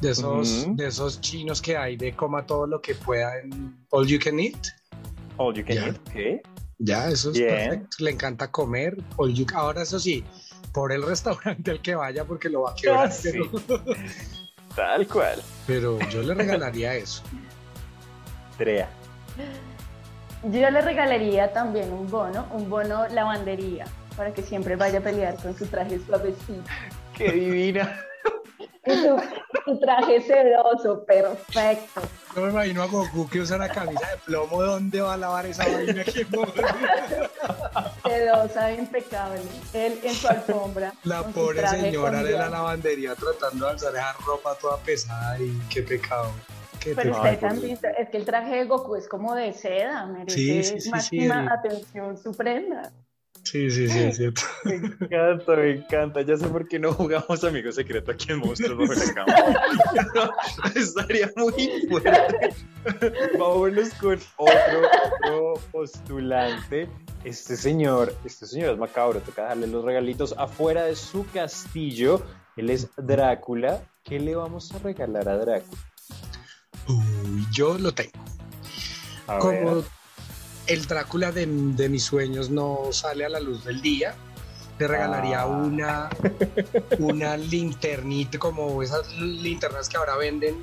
[0.00, 4.04] de esos, de esos chinos que hay de coma todo lo que pueda en All
[4.06, 4.66] You Can Eat.
[5.36, 6.53] All you can eat, ok.
[6.78, 7.48] Ya, eso es Bien.
[7.70, 7.96] perfecto.
[8.00, 8.96] Le encanta comer.
[9.16, 10.24] All you- Ahora, eso sí,
[10.72, 13.06] por el restaurante al que vaya porque lo va a quebrar.
[13.06, 13.30] Ah, sí.
[13.32, 13.80] pero,
[14.76, 15.40] Tal cual.
[15.66, 17.22] pero yo le regalaría eso.
[18.58, 18.88] Trea.
[20.42, 25.36] Yo le regalaría también un bono, un bono lavandería, para que siempre vaya a pelear
[25.36, 26.62] con su traje suavecito.
[27.16, 27.98] Qué divina.
[28.86, 29.20] Y su,
[29.64, 32.02] su traje sedoso, perfecto.
[32.34, 34.60] Yo me imagino a Goku que usa la camisa de plomo.
[34.62, 36.02] ¿Dónde va a lavar esa vaina?
[36.12, 39.40] ¿Quién va- Sedosa, impecable.
[39.72, 40.92] Él en su alfombra.
[41.04, 45.82] La pobre señora de la lavandería tratando de alzar esa ropa toda pesada y qué
[45.82, 46.30] pecado.
[46.80, 50.04] Qué Pero ustedes han visto, es que el traje de Goku es como de seda,
[50.06, 52.92] merece Sí, sí, sí, máxima atención su prenda.
[53.44, 54.42] Sí, sí, sí, es cierto.
[54.64, 56.22] Me encanta, me encanta.
[56.22, 60.32] Ya sé por qué no jugamos Amigo Secreto aquí en Monstruos bajo la cama.
[60.74, 61.52] Estaría muy
[61.88, 62.54] fuerte.
[63.38, 64.88] Vámonos con otro,
[65.22, 66.88] otro postulante.
[67.22, 72.22] Este señor, este señor es macabro, toca darle los regalitos afuera de su castillo.
[72.56, 73.82] Él es Drácula.
[74.02, 75.82] ¿Qué le vamos a regalar a Drácula?
[76.88, 78.12] Uy, yo lo tengo.
[79.26, 79.84] A Como ver.
[80.66, 84.14] El Drácula de, de mis sueños no sale a la luz del día,
[84.78, 85.46] le regalaría Ah.
[85.46, 86.08] una,
[86.98, 90.56] una linternita, como esas linternas que ahora venden,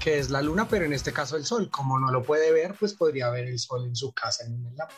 [0.00, 1.68] que es la luna, pero en este caso el sol.
[1.70, 4.76] Como no lo puede ver, pues podría ver el sol en su casa en un
[4.76, 4.94] lámpara.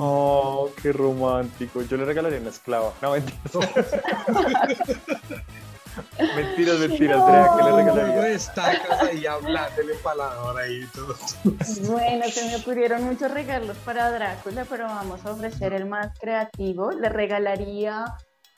[0.00, 1.82] Oh, qué romántico.
[1.82, 2.92] Yo le regalaría una esclava.
[3.00, 3.14] No,
[5.96, 6.36] mentiras.
[6.36, 7.50] mentiras, mentiras, Andrea.
[7.56, 8.22] ¿Qué le Luego regalaría?
[8.22, 9.26] destacas ahí
[9.92, 11.14] empalador ahí y todo.
[11.90, 16.90] Bueno, se me ocurrieron muchos regalos para Drácula, pero vamos a ofrecer el más creativo.
[16.92, 18.04] Le regalaría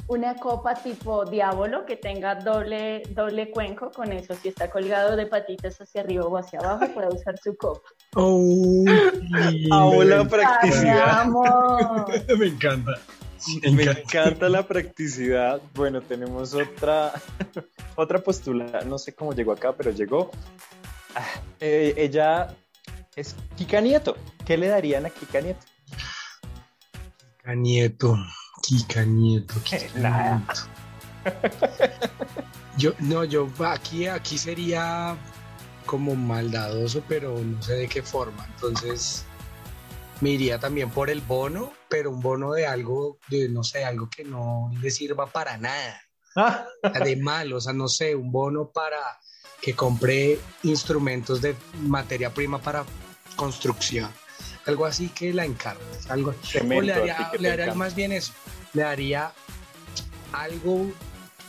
[0.07, 3.91] una copa tipo diablo que tenga doble, doble cuenco.
[3.91, 7.57] Con eso, si está colgado de patitas hacia arriba o hacia abajo, puede usar su
[7.57, 7.89] copa.
[8.15, 8.85] Oh,
[10.05, 11.07] la me, practicidad.
[11.07, 12.07] ¡Vamos!
[12.39, 12.93] me encanta.
[13.73, 14.01] Me encanta.
[14.01, 15.61] encanta la practicidad.
[15.75, 17.13] Bueno, tenemos otra,
[17.97, 18.83] otra postula.
[18.87, 20.31] No sé cómo llegó acá, pero llegó.
[21.15, 21.27] Ah,
[21.61, 22.55] eh, ella
[23.17, 24.17] es Kika Nieto.
[24.45, 25.65] ¿Qué le darían a Kika Nieto?
[27.39, 28.17] Kika Nieto,
[28.63, 30.39] Kika Nieto, Kika Nada.
[30.39, 30.61] Nieto.
[32.77, 35.17] Yo, no, yo aquí, aquí sería
[35.87, 38.45] como maldadoso, pero no sé de qué forma.
[38.55, 39.25] Entonces
[40.21, 44.09] me iría también por el bono, pero un bono de algo, de no sé, algo
[44.09, 46.01] que no le sirva para nada.
[46.37, 46.67] Ah,
[47.05, 48.99] de mal, o sea, no sé, un bono para
[49.61, 52.85] que compre instrumentos de materia prima para
[53.37, 54.11] construcción.
[54.67, 55.83] Algo así que la encargue.
[56.09, 58.33] Algo, o le haría, le haría más bien eso.
[58.73, 59.33] Le daría
[60.33, 60.91] algo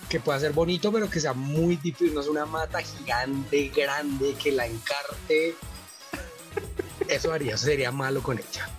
[0.09, 2.13] que pueda ser bonito, pero que sea muy difícil.
[2.13, 5.55] No es una mata gigante, grande, que la encarte.
[7.07, 8.69] Eso haría, eso sería malo con ella.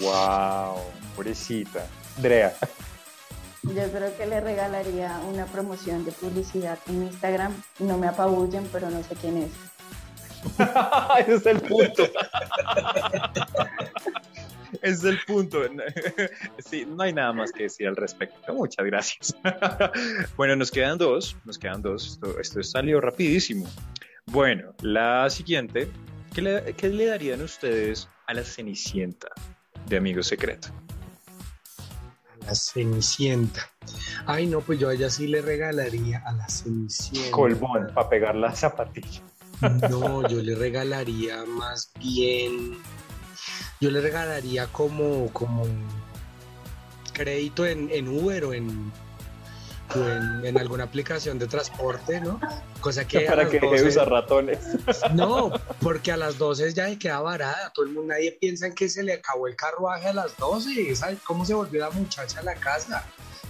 [0.00, 0.82] wow,
[1.16, 1.86] pobrecita.
[2.16, 2.54] Andrea.
[3.62, 7.54] Yo creo que le regalaría una promoción de publicidad en Instagram.
[7.78, 9.50] No me apabullen, pero no sé quién es.
[11.18, 12.04] Ese es el punto.
[14.82, 15.62] Ese es el punto.
[16.58, 18.54] Sí, no hay nada más que decir al respecto.
[18.54, 19.36] Muchas gracias.
[20.36, 21.36] Bueno, nos quedan dos.
[21.44, 22.12] Nos quedan dos.
[22.12, 23.66] Esto, esto salió rapidísimo.
[24.26, 25.90] Bueno, la siguiente.
[26.34, 29.28] ¿Qué le, qué le darían ustedes a la Cenicienta
[29.86, 30.68] de Amigo Secreto?
[32.46, 33.68] La Cenicienta.
[34.26, 37.30] Ay, no, pues yo a ella sí le regalaría a la Cenicienta.
[37.32, 39.22] Colbón, para pegar la zapatilla.
[39.90, 42.78] No, yo le regalaría más bien.
[43.80, 45.64] Yo le regalaría como, como
[47.12, 48.92] crédito en, en Uber o en,
[49.96, 52.40] o en, en alguna aplicación de transporte, ¿no?
[52.80, 54.58] Cosa que para que deje de 12 usar ratones.
[55.14, 57.72] No, porque a las 12 ya se queda varada.
[57.74, 60.94] Todo el mundo, nadie piensa en que se le acabó el carruaje a las 12.
[60.96, 63.04] ¿Sabes cómo se volvió la muchacha a la casa?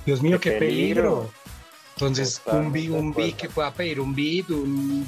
[0.06, 1.02] Dios mío, Qué qué, peligro.
[1.02, 1.30] peligro.
[1.96, 3.36] Entonces, un, bi- de un acuerdo.
[3.36, 5.06] que pueda pedir un bit, un,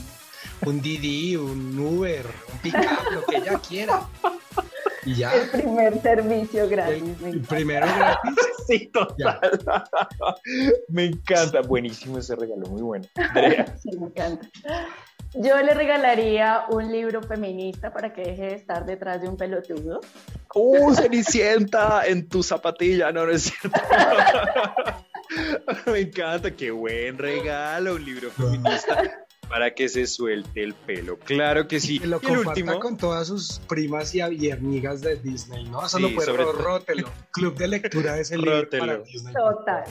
[0.66, 4.06] un Didi, un Uber, un pickup, lo que ella quiera.
[5.04, 7.02] Y ya, El primer servicio gratis.
[7.02, 7.48] el, me el encanta.
[7.54, 8.32] primero gratis.
[8.68, 9.40] Sí, total.
[10.88, 11.62] Me encanta.
[11.62, 13.04] Buenísimo ese regalo, muy bueno.
[13.82, 14.46] Sí, me encanta.
[15.34, 20.00] Yo le regalaría un libro feminista para que deje de estar detrás de un pelotudo.
[20.54, 22.06] ¡Uh, Cenicienta!
[22.06, 23.80] En tu zapatilla, no, no es cierto.
[25.86, 29.02] Me encanta, qué buen regalo, un libro feminista
[29.52, 31.18] para que se suelte el pelo.
[31.18, 31.98] Claro que sí.
[31.98, 35.64] Que lo Y el comparta último, con todas sus primas y, y amigas de Disney,
[35.68, 35.84] ¿no?
[35.84, 36.52] Eso Sí, lo puede sobre todo.
[36.54, 37.10] rótelo.
[37.32, 38.86] Club de lectura de ese libro Rótelo.
[38.86, 39.34] para Disney.
[39.34, 39.84] Total.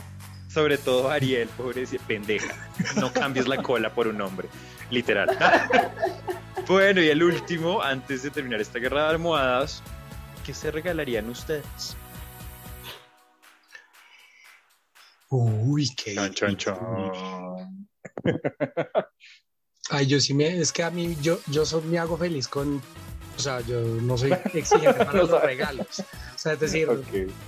[0.48, 2.56] sobre todo Ariel, pobre pendeja.
[2.96, 4.50] No cambies la cola por un hombre,
[4.90, 5.30] literal.
[6.68, 9.82] Bueno, y el último, antes de terminar esta guerra de almohadas,
[10.46, 11.98] ¿qué se regalarían ustedes?
[15.30, 17.88] Uy, qué Chon, chon, chon.
[19.90, 22.82] Ay, yo sí me, es que a mí, yo, yo so- me hago feliz con,
[23.38, 25.48] o sea, yo no soy exigente para No los sabe.
[25.48, 25.88] regalos.
[26.00, 26.88] O sea, es decir,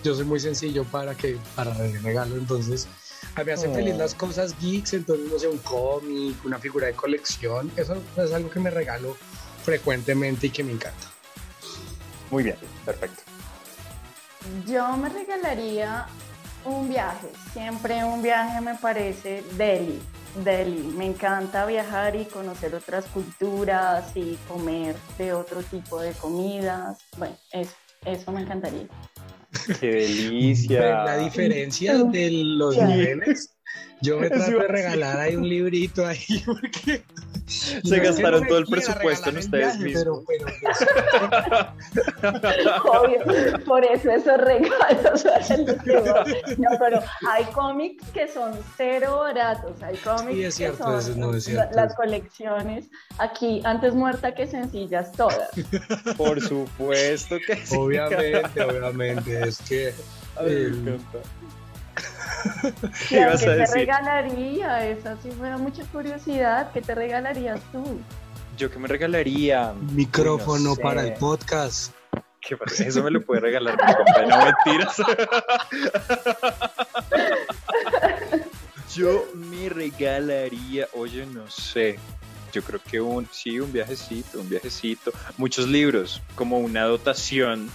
[0.03, 2.88] yo soy muy sencillo para que, para el regalo, entonces,
[3.36, 3.75] a mí me hacen Oh.
[3.75, 8.31] feliz las cosas geeks, entonces, no sé, un cómic, una figura de colección, eso es
[8.34, 9.15] algo que me regalo
[9.63, 11.07] frecuentemente y que me encanta.
[12.29, 13.21] Muy bien, perfecto.
[14.67, 16.05] Yo me regalaría
[16.66, 17.28] un viaje.
[17.51, 19.99] Siempre un viaje me parece deli.
[20.43, 20.93] Deli.
[20.97, 26.97] Me encanta viajar y conocer otras culturas y comer de otro tipo de comidas.
[27.18, 27.74] Bueno, eso,
[28.05, 28.88] eso me encantaría.
[29.80, 30.82] Qué delicia.
[30.82, 33.55] ¿Ven la diferencia de los niveles?
[34.03, 37.03] Yo me trato de regalar ahí un librito ahí porque
[37.47, 40.23] Se no es que gastaron no todo el presupuesto en ustedes viaje, mismos.
[40.27, 40.45] Pero,
[42.41, 45.25] pero, Obvio, por eso esos regalos.
[46.57, 50.99] No, pero hay cómics que son cero baratos, hay cómics Sí, es cierto, que son
[50.99, 51.75] eso no es cierto.
[51.75, 55.49] las colecciones aquí antes muerta que sencillas todas.
[56.17, 57.75] Por supuesto que sí.
[57.75, 59.93] obviamente, obviamente, es que
[60.35, 61.19] Ay, encanta.
[63.09, 63.75] ¿Qué ¿Qué ibas a te decir?
[63.75, 64.87] regalaría?
[64.87, 66.71] Esa sí me da mucha curiosidad.
[66.71, 67.99] ¿Qué te regalarías tú?
[68.57, 69.73] Yo que me regalaría.
[69.93, 70.81] micrófono No sé.
[70.81, 71.93] para el podcast.
[72.41, 72.83] ¿Qué pasa?
[72.85, 74.97] Eso me lo puede regalar mi compa, no mentiras.
[78.95, 81.97] Yo me regalaría, oye, no sé.
[82.51, 85.11] Yo creo que un, sí, un viajecito, un viajecito.
[85.37, 87.69] Muchos libros, como una dotación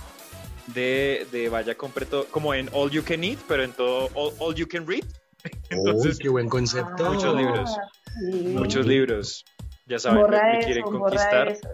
[0.75, 4.33] de, de vaya, compre todo, como en All You Can Eat, pero en todo All,
[4.39, 5.05] All You Can Read.
[5.71, 7.13] Entonces, Uy, qué buen concepto.
[7.13, 7.71] Muchos libros.
[7.79, 7.89] Ah,
[8.21, 8.37] sí.
[8.55, 9.45] muchos libros.
[9.87, 11.49] Ya saben, Borra me, me quieren borra conquistar.
[11.49, 11.69] eso.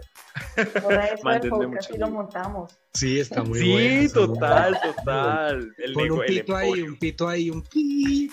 [0.83, 2.11] Borra eso del Mándenme podcast muchos y lo libros.
[2.11, 2.77] montamos.
[2.93, 3.97] Sí, está muy sí, bueno.
[3.97, 5.73] muy total, total.
[5.79, 8.31] El, Pon nego- un el pito ahí, un pito ahí, un pi.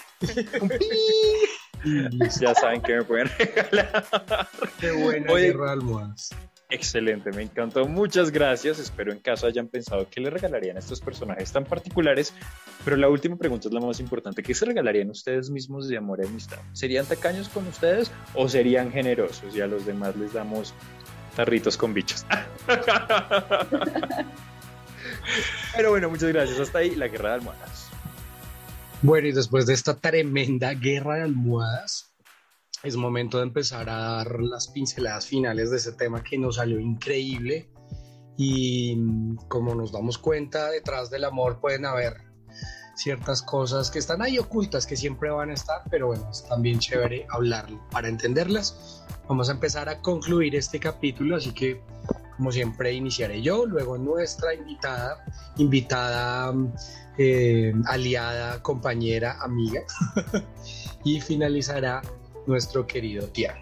[0.60, 0.88] Un pi.
[2.40, 4.06] Ya saben que me pueden regalar.
[4.78, 5.46] Qué buena Oye.
[5.46, 6.30] guerra de almohadas.
[6.72, 7.86] Excelente, me encantó.
[7.86, 8.78] Muchas gracias.
[8.78, 12.32] Espero en caso hayan pensado que le regalarían a estos personajes tan particulares.
[12.82, 14.42] Pero la última pregunta es la más importante.
[14.42, 16.56] ¿Qué se regalarían ustedes mismos de amor y amistad?
[16.72, 20.72] ¿Serían tacaños con ustedes o serían generosos y a los demás les damos
[21.36, 22.24] tarritos con bichos?
[25.76, 26.58] Pero bueno, muchas gracias.
[26.58, 27.90] Hasta ahí la guerra de almohadas.
[29.02, 32.11] Bueno, y después de esta tremenda guerra de almohadas,
[32.82, 36.80] es momento de empezar a dar las pinceladas finales de ese tema que nos salió
[36.80, 37.70] increíble.
[38.36, 42.32] Y mm, como nos damos cuenta, detrás del amor pueden haber
[42.94, 46.78] ciertas cosas que están ahí ocultas, que siempre van a estar, pero bueno, es también
[46.78, 49.04] chévere hablarlo para entenderlas.
[49.28, 51.80] Vamos a empezar a concluir este capítulo, así que
[52.36, 55.24] como siempre iniciaré yo, luego nuestra invitada,
[55.58, 56.52] invitada
[57.18, 59.82] eh, aliada, compañera, amiga,
[61.04, 62.02] y finalizará
[62.46, 63.56] nuestro querido Tian.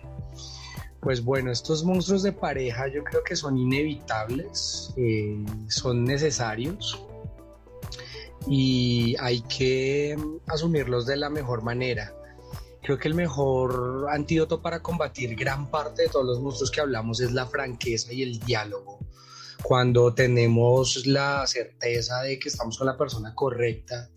[1.01, 7.03] Pues bueno, estos monstruos de pareja yo creo que son inevitables, eh, son necesarios
[8.47, 10.17] y hay que
[10.47, 12.15] asumirlos de la mejor manera.
[12.83, 17.21] Creo que el mejor antídoto para combatir gran parte de todos los monstruos que hablamos
[17.21, 18.99] es la franqueza y el diálogo.
[19.63, 24.11] Cuando tenemos la certeza de que estamos con la persona correcta,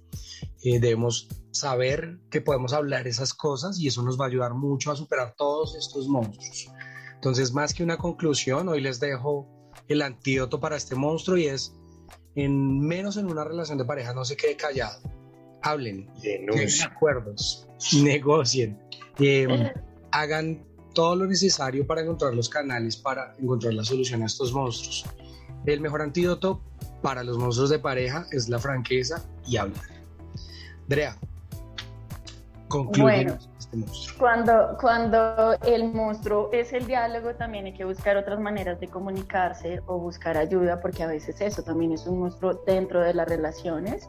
[0.64, 4.92] eh, debemos saber que podemos hablar esas cosas y eso nos va a ayudar mucho
[4.92, 6.72] a superar todos estos monstruos.
[7.16, 9.48] Entonces, más que una conclusión, hoy les dejo
[9.88, 11.76] el antídoto para este monstruo y es,
[12.36, 15.02] en menos en una relación de pareja, no se quede callado.
[15.62, 16.50] Hablen, lleguen
[16.82, 17.68] a acuerdos,
[18.02, 18.78] negocien,
[19.20, 19.72] eh,
[20.12, 25.06] hagan todo lo necesario para encontrar los canales para encontrar la solución a estos monstruos.
[25.66, 26.62] El mejor antídoto
[27.02, 30.03] para los monstruos de pareja es la franqueza y hablar.
[30.94, 31.16] Drea,
[32.68, 33.38] concluye Bueno.
[33.58, 34.20] este monstruo.
[34.20, 39.82] Cuando, cuando el monstruo es el diálogo, también hay que buscar otras maneras de comunicarse
[39.88, 44.08] o buscar ayuda, porque a veces eso también es un monstruo dentro de las relaciones.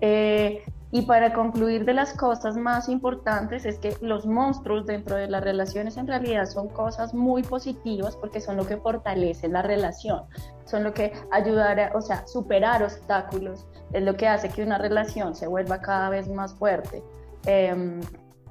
[0.00, 5.26] Eh, y para concluir de las cosas más importantes es que los monstruos dentro de
[5.26, 10.22] las relaciones en realidad son cosas muy positivas porque son lo que fortalece la relación,
[10.64, 15.34] son lo que ayudará, o sea, superar obstáculos, es lo que hace que una relación
[15.34, 17.02] se vuelva cada vez más fuerte.
[17.46, 18.00] Em,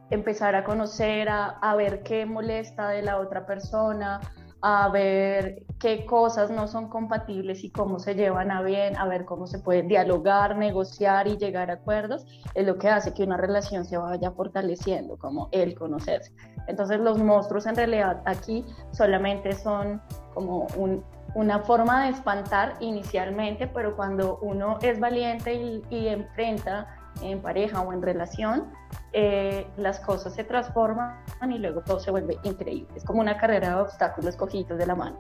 [0.10, 4.20] empezar a conocer, a, a ver qué molesta de la otra persona,
[4.68, 9.24] a ver qué cosas no son compatibles y cómo se llevan a bien, a ver
[9.24, 13.38] cómo se puede dialogar, negociar y llegar a acuerdos, es lo que hace que una
[13.38, 16.34] relación se vaya fortaleciendo, como el conocerse.
[16.66, 20.02] Entonces los monstruos en realidad aquí solamente son
[20.34, 21.06] como un,
[21.36, 26.88] una forma de espantar inicialmente, pero cuando uno es valiente y, y enfrenta
[27.22, 28.72] en pareja o en relación,
[29.14, 31.18] eh, las cosas se transforman
[31.50, 32.88] y luego todo se vuelve increíble.
[32.96, 35.20] Es como una carrera de obstáculos cogidos de la mano.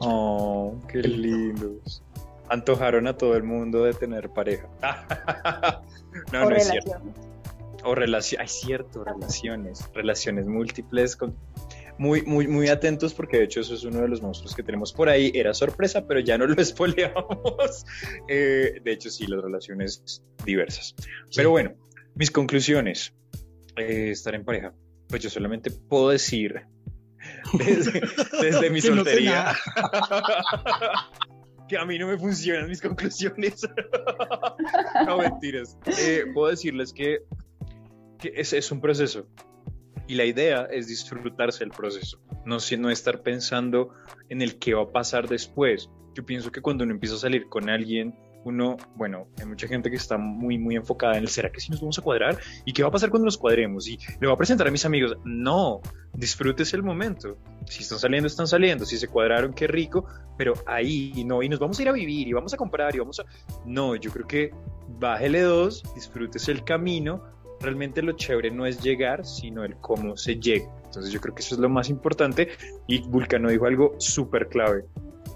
[0.00, 2.02] Oh, qué lindos.
[2.48, 4.68] Antojaron a todo el mundo de tener pareja.
[6.32, 6.92] no, o no es cierto.
[7.84, 11.36] O relaciones, hay cierto, relaciones, relaciones múltiples con
[11.98, 14.92] muy, muy, muy atentos porque de hecho eso es uno de los monstruos que tenemos
[14.92, 15.32] por ahí.
[15.34, 17.84] Era sorpresa, pero ya no lo espoleamos.
[18.28, 20.94] Eh, de hecho, sí, las relaciones diversas.
[21.34, 21.74] Pero bueno,
[22.14, 23.12] mis conclusiones.
[23.76, 24.74] Eh, estar en pareja.
[25.08, 26.62] Pues yo solamente puedo decir
[27.52, 28.02] desde,
[28.40, 29.54] desde mi soltería.
[31.68, 33.66] que a mí no me funcionan mis conclusiones.
[35.06, 35.76] no, mentiras.
[36.00, 37.22] Eh, puedo decirles que,
[38.18, 39.28] que es, es, un proceso
[40.08, 43.90] y la idea es disfrutarse el proceso, no, no estar pensando
[44.28, 45.90] en el que va a pasar después.
[46.14, 49.90] Yo pienso que cuando uno empieza a salir con alguien, uno, bueno, hay mucha gente
[49.90, 52.38] que está muy, muy enfocada en el, ¿será que sí nos vamos a cuadrar?
[52.64, 53.86] ¿Y qué va a pasar cuando nos cuadremos?
[53.86, 55.16] Y le voy a presentar a mis amigos.
[55.24, 55.80] No,
[56.14, 57.36] disfrutes el momento.
[57.66, 58.86] Si están saliendo, están saliendo.
[58.86, 60.06] Si se cuadraron, qué rico.
[60.36, 62.98] Pero ahí, no, y nos vamos a ir a vivir y vamos a comprar y
[62.98, 63.24] vamos a...
[63.66, 64.50] No, yo creo que
[64.98, 67.22] bájele dos, disfrutes el camino.
[67.60, 70.70] Realmente lo chévere no es llegar, sino el cómo se llega.
[70.84, 72.48] Entonces yo creo que eso es lo más importante.
[72.86, 74.84] Y Vulcano dijo algo súper clave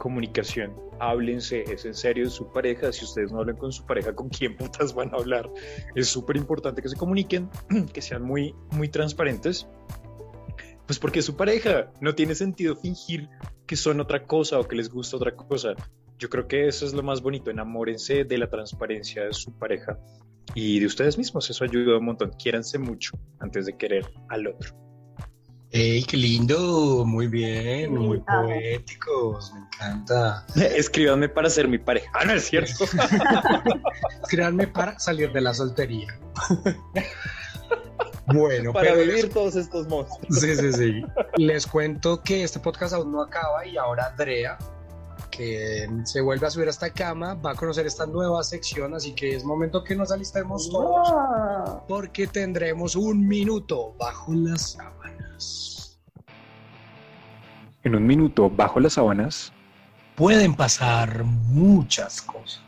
[0.03, 0.75] comunicación.
[0.99, 2.93] Háblense, es en serio su pareja.
[2.93, 5.49] Si ustedes no hablan con su pareja, ¿con quién putas van a hablar?
[5.95, 7.49] Es súper importante que se comuniquen,
[7.93, 9.69] que sean muy, muy transparentes.
[10.87, 11.93] Pues porque es su pareja.
[12.01, 13.29] No tiene sentido fingir
[13.67, 15.75] que son otra cosa o que les gusta otra cosa.
[16.19, 17.51] Yo creo que eso es lo más bonito.
[17.51, 19.99] Enamórense de la transparencia de su pareja
[20.55, 21.49] y de ustedes mismos.
[21.51, 22.33] Eso ayuda un montón.
[22.39, 24.83] Quiéranse mucho antes de querer al otro.
[25.75, 27.03] ¡Ey, qué lindo!
[27.07, 30.45] Muy bien, muy poéticos, me encanta.
[30.55, 32.11] Escríbanme para ser mi pareja.
[32.13, 32.85] Ah, no es cierto.
[34.23, 36.21] Escríbanme para salir de la soltería.
[38.27, 40.41] bueno, para vivir todos estos monstruos.
[40.41, 41.03] Sí, sí, sí.
[41.39, 44.59] Les cuento que este podcast aún no acaba y ahora Andrea,
[45.33, 49.13] que se vuelve a subir a esta cama, va a conocer esta nueva sección, así
[49.15, 51.09] que es momento que nos alistemos todos,
[51.89, 55.99] porque tendremos un minuto bajo las sábanas.
[57.83, 59.53] En un minuto, bajo las sábanas,
[60.15, 62.63] Pueden pasar muchas cosas.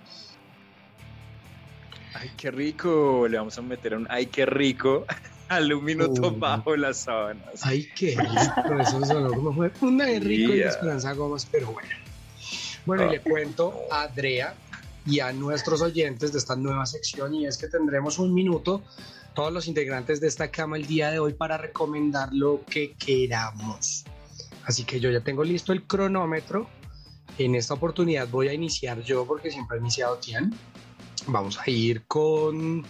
[2.14, 3.28] Ay, qué rico.
[3.28, 5.04] Le vamos a meter un ay, qué rico
[5.48, 7.64] al un minuto bajo las sábanas.
[7.64, 10.70] Ay, qué rico, eso sonó como fue una de rico y Yeah.
[10.70, 12.03] Esperanza Gómez, pero bueno.
[12.86, 14.54] Bueno, y le cuento a Andrea
[15.06, 18.82] y a nuestros oyentes de esta nueva sección y es que tendremos un minuto
[19.34, 24.04] todos los integrantes de esta cama el día de hoy para recomendar lo que queramos.
[24.64, 26.68] Así que yo ya tengo listo el cronómetro.
[27.36, 30.54] En esta oportunidad voy a iniciar yo porque siempre ha iniciado Tian.
[31.26, 32.84] Vamos a ir con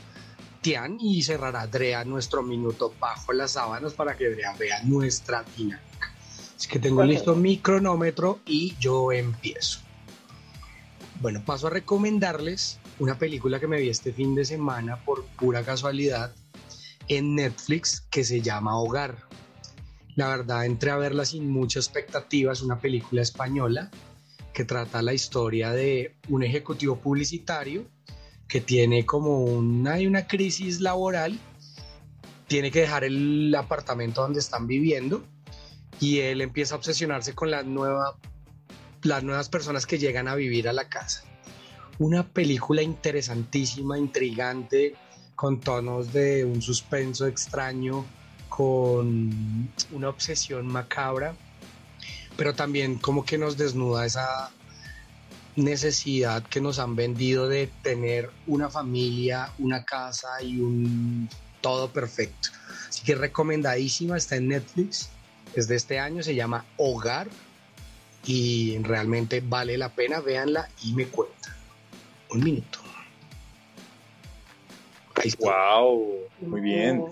[0.60, 6.12] Tian y cerrará Andrea nuestro minuto bajo las sábanas para que Andrea vea nuestra dinámica.
[6.56, 9.83] Así que tengo listo mi cronómetro y yo empiezo.
[11.24, 15.62] Bueno, paso a recomendarles una película que me vi este fin de semana por pura
[15.62, 16.34] casualidad
[17.08, 19.16] en Netflix que se llama Hogar.
[20.16, 22.52] La verdad, entré a verla sin mucha expectativa.
[22.52, 23.90] Es una película española
[24.52, 27.86] que trata la historia de un ejecutivo publicitario
[28.46, 31.38] que tiene como una, una crisis laboral,
[32.48, 35.24] tiene que dejar el apartamento donde están viviendo
[36.00, 38.18] y él empieza a obsesionarse con la nueva,
[39.04, 41.22] las nuevas personas que llegan a vivir a la casa.
[41.98, 44.96] Una película interesantísima, intrigante,
[45.36, 48.04] con tonos de un suspenso extraño,
[48.48, 51.34] con una obsesión macabra,
[52.36, 54.50] pero también como que nos desnuda esa
[55.56, 61.28] necesidad que nos han vendido de tener una familia, una casa y un
[61.60, 62.48] todo perfecto.
[62.88, 65.10] Así que recomendadísima, está en Netflix,
[65.54, 67.28] es de este año, se llama Hogar
[68.26, 71.52] y realmente vale la pena, véanla y me cuentan.
[72.30, 72.78] Un minuto.
[75.16, 75.78] Ahí está.
[75.78, 77.04] Wow, muy bien.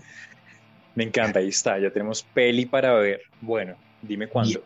[0.94, 3.22] Me encanta, ahí está, ya tenemos peli para ver.
[3.40, 4.62] Bueno, dime cuándo.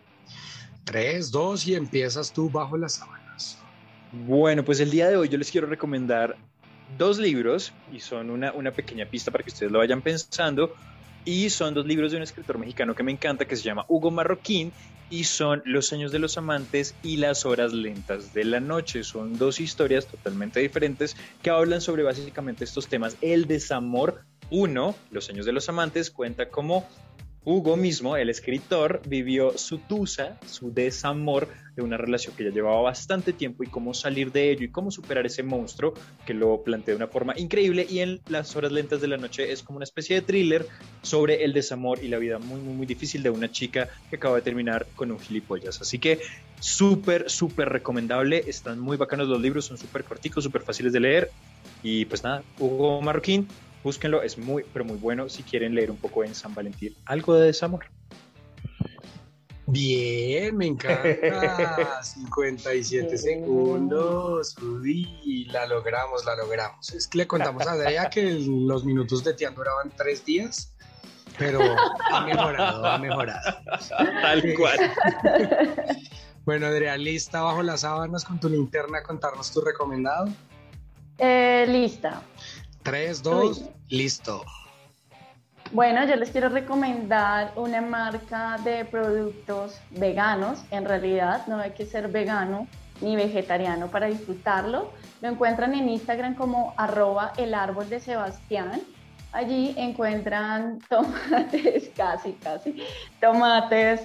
[0.85, 3.59] Tres, dos y empiezas tú bajo las sábanas.
[4.13, 6.37] Bueno, pues el día de hoy yo les quiero recomendar
[6.97, 10.75] dos libros y son una, una pequeña pista para que ustedes lo vayan pensando.
[11.25, 14.13] Y son dos libros de un escritor mexicano que me encanta que se llama Hugo
[14.13, 14.73] Marroquín
[15.11, 19.05] y son Los sueños de los amantes y Las horas lentas de la noche.
[19.05, 23.17] Son dos historias totalmente diferentes que hablan sobre básicamente estos temas.
[23.21, 26.89] El desamor, uno, Los sueños de los amantes, cuenta cómo
[27.49, 31.47] Hugo mismo, el escritor, vivió su tusa, su desamor
[31.77, 34.91] de una relación que ya llevaba bastante tiempo y cómo salir de ello y cómo
[34.91, 35.95] superar ese monstruo
[36.27, 39.53] que lo plantea de una forma increíble y en las horas lentas de la noche
[39.53, 40.67] es como una especie de thriller
[41.03, 44.35] sobre el desamor y la vida muy muy muy difícil de una chica que acaba
[44.35, 45.81] de terminar con un gilipollas.
[45.81, 46.19] Así que
[46.59, 51.31] súper súper recomendable, están muy bacanos los libros, son súper corticos, súper fáciles de leer
[51.85, 53.47] y pues nada, Hugo Marroquín,
[53.87, 57.35] búsquenlo, es muy pero muy bueno si quieren leer un poco en San Valentín, algo
[57.37, 57.87] de desamor.
[59.69, 62.03] Bien, me encanta.
[62.03, 64.57] 57 Qué segundos.
[64.59, 66.93] Uy, la logramos, la logramos.
[66.93, 70.73] Es que le contamos a Andrea que el- los minutos de Tian duraban tres días,
[71.39, 71.61] pero
[72.13, 73.57] ha mejorado, ha mejorado.
[73.89, 74.79] Tal cual.
[76.45, 80.29] Bueno, Adrián, lista bajo las sábanas con tu linterna a contarnos tu recomendado.
[81.19, 82.23] Eh, lista.
[82.87, 84.45] 3, 2, listo.
[85.73, 90.63] Bueno, yo les quiero recomendar una marca de productos veganos.
[90.71, 92.69] En realidad, no hay que ser vegano
[93.01, 94.93] ni vegetariano para disfrutarlo.
[95.21, 98.81] Lo encuentran en Instagram como arroba el árbol de Sebastián.
[99.33, 102.77] Allí encuentran tomates, casi, casi,
[103.21, 104.03] tomates,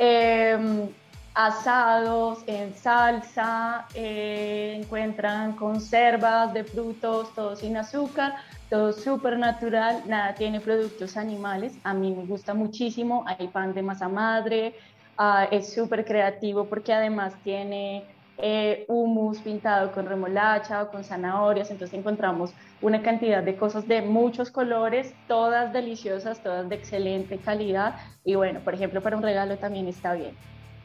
[0.00, 0.88] em,
[1.34, 8.34] asados en salsa, eh, encuentran conservas de frutos, todo sin azúcar,
[8.68, 13.82] todo súper natural, nada tiene productos animales, a mí me gusta muchísimo, hay pan de
[13.82, 14.76] masa madre,
[15.16, 18.06] ah, es súper creativo porque además tiene
[18.36, 24.02] eh, humus pintado con remolacha o con zanahorias, entonces encontramos una cantidad de cosas de
[24.02, 29.58] muchos colores, todas deliciosas, todas de excelente calidad y bueno, por ejemplo, para un regalo
[29.58, 30.38] también está bien.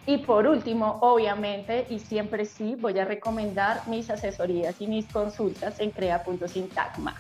[0.10, 5.80] Y por último, obviamente, y siempre sí, voy a recomendar mis asesorías y mis consultas
[5.80, 7.16] en crea.sintagma.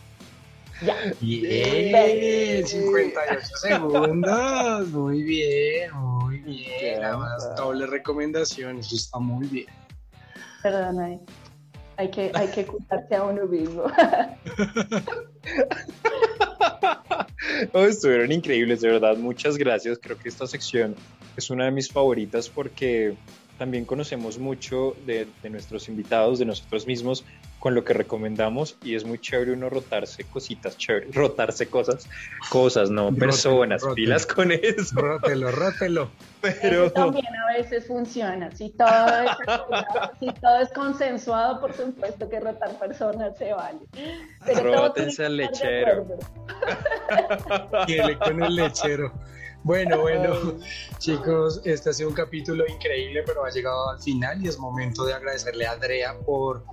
[0.81, 0.95] Ya.
[1.21, 4.87] Bien, 58 segundos.
[4.87, 7.03] Muy bien, muy bien.
[7.03, 9.67] Además, doble recomendación, eso está muy bien.
[10.63, 11.19] Perdón, hay,
[11.97, 13.83] hay que, hay que cuidarse a uno mismo.
[17.73, 19.17] Oh, estuvieron increíbles, de verdad.
[19.17, 19.97] Muchas gracias.
[20.01, 20.95] Creo que esta sección
[21.37, 23.15] es una de mis favoritas porque
[23.59, 27.25] también conocemos mucho de, de, nuestros invitados, de nosotros mismos,
[27.59, 32.07] con lo que recomendamos y es muy chévere uno rotarse cositas, chévere, rotarse cosas,
[32.49, 33.95] cosas, no rótelo, personas, rótelo.
[33.95, 34.95] pilas con eso.
[34.95, 36.09] Rótelo, rótelo.
[36.41, 38.49] Pero eso también a veces funciona.
[38.55, 39.29] Si todo, es,
[40.19, 43.79] si todo es consensuado, por supuesto que rotar personas se vale.
[44.45, 46.07] Pero Rótense al lechero.
[47.85, 49.11] Quiere con el lechero.
[49.63, 50.57] Bueno, bueno,
[50.99, 55.05] chicos, este ha sido un capítulo increíble, pero ha llegado al final y es momento
[55.05, 56.63] de agradecerle a Andrea por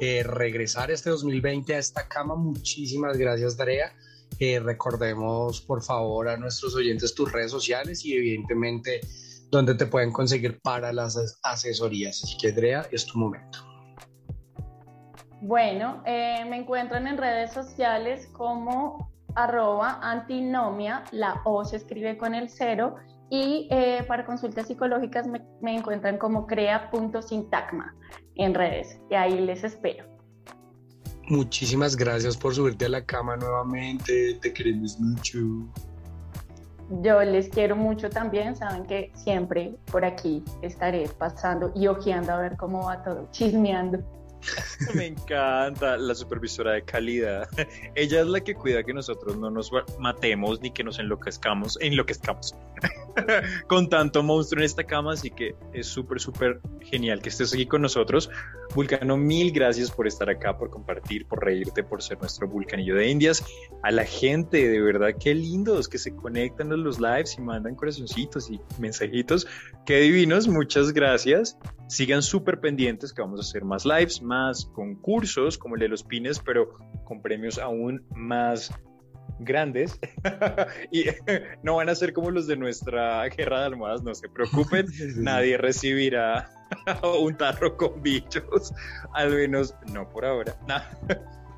[0.00, 2.34] eh, regresar este 2020 a esta cama.
[2.34, 3.92] Muchísimas gracias, Andrea.
[4.38, 9.00] Eh, recordemos, por favor, a nuestros oyentes tus redes sociales y evidentemente
[9.50, 12.24] dónde te pueden conseguir para las asesorías.
[12.24, 13.58] Así que, Andrea, es tu momento.
[15.42, 19.09] Bueno, eh, me encuentran en redes sociales como
[19.44, 22.96] arroba antinomia, la O se escribe con el cero,
[23.30, 27.94] y eh, para consultas psicológicas me, me encuentran como crea.sintagma
[28.34, 30.04] en redes, y ahí les espero.
[31.28, 35.38] Muchísimas gracias por subirte a la cama nuevamente, te queremos mucho.
[37.02, 42.38] Yo les quiero mucho también, saben que siempre por aquí estaré pasando y ojeando a
[42.38, 44.00] ver cómo va todo, chismeando.
[44.94, 47.48] Me encanta la supervisora de calidad.
[47.94, 52.54] Ella es la que cuida que nosotros no nos matemos ni que nos enloquezcamos, enloquezcamos
[53.66, 55.12] con tanto monstruo en esta cama.
[55.12, 58.30] Así que es súper, súper genial que estés aquí con nosotros.
[58.74, 63.08] Vulcano, mil gracias por estar acá, por compartir, por reírte, por ser nuestro vulcanillo de
[63.08, 63.44] Indias.
[63.82, 67.74] A la gente, de verdad, qué lindos que se conectan a los lives y mandan
[67.74, 69.46] corazoncitos y mensajitos.
[69.86, 71.58] Qué divinos, muchas gracias.
[71.88, 76.04] Sigan súper pendientes que vamos a hacer más lives, más concursos como el de los
[76.04, 78.72] pines, pero con premios aún más
[79.40, 79.98] grandes
[80.90, 81.04] y
[81.62, 84.86] no van a ser como los de nuestra guerra de almohadas, no se preocupen,
[85.16, 86.50] nadie recibirá
[87.02, 88.72] un tarro con bichos,
[89.14, 90.56] al menos no por ahora.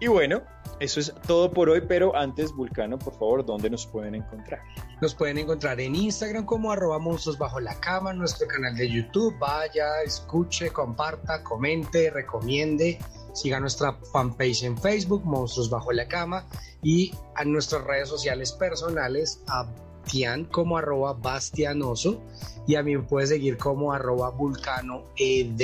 [0.00, 0.42] y bueno,
[0.80, 4.62] eso es todo por hoy, pero antes, Vulcano, por favor, ¿dónde nos pueden encontrar?
[5.02, 9.38] Nos pueden encontrar en Instagram como arroba monstruos bajo la cama, nuestro canal de YouTube,
[9.38, 12.98] vaya, escuche, comparta, comente, recomiende,
[13.32, 16.46] siga nuestra fanpage en Facebook, Monstruos bajo la cama,
[16.82, 19.66] y a nuestras redes sociales personales, a
[20.04, 22.20] Tian como arroba bastianoso
[22.66, 25.60] y a mí me puedes seguir como arroba vulcano ed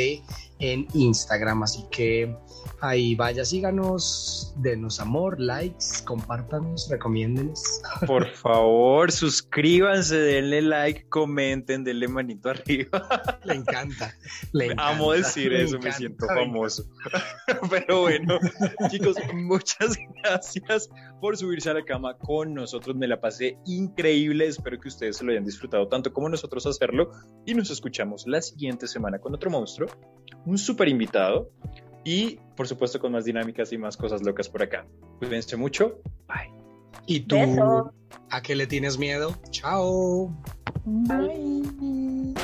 [0.58, 1.62] en Instagram.
[1.62, 2.34] Así que
[2.80, 7.80] ahí vaya, síganos, denos amor, likes, compártanos, recomiéndenos.
[8.06, 13.38] Por favor, suscríbanse, denle like, comenten, denle manito arriba.
[13.44, 14.14] Le encanta.
[14.52, 16.84] Le encanta Amo decir eso, encanta, me siento me famoso.
[17.70, 18.38] Pero bueno,
[18.90, 20.88] chicos, muchas gracias
[21.20, 22.96] por subirse a la cama con nosotros.
[22.96, 24.46] Me la pasé increíble.
[24.46, 27.10] Espero que ustedes se lo hayan disfrutado tanto como nosotros hacerlo.
[27.46, 29.88] Y nos escuchamos la siguiente semana con otro monstruo,
[30.48, 31.50] un super invitado
[32.04, 34.86] y, por supuesto, con más dinámicas y más cosas locas por acá.
[35.18, 36.00] Cuídense mucho.
[36.26, 36.50] Bye.
[37.06, 37.36] ¿Y tú
[38.30, 39.36] a qué le tienes miedo?
[39.50, 40.34] Chao.
[40.84, 42.34] Bye.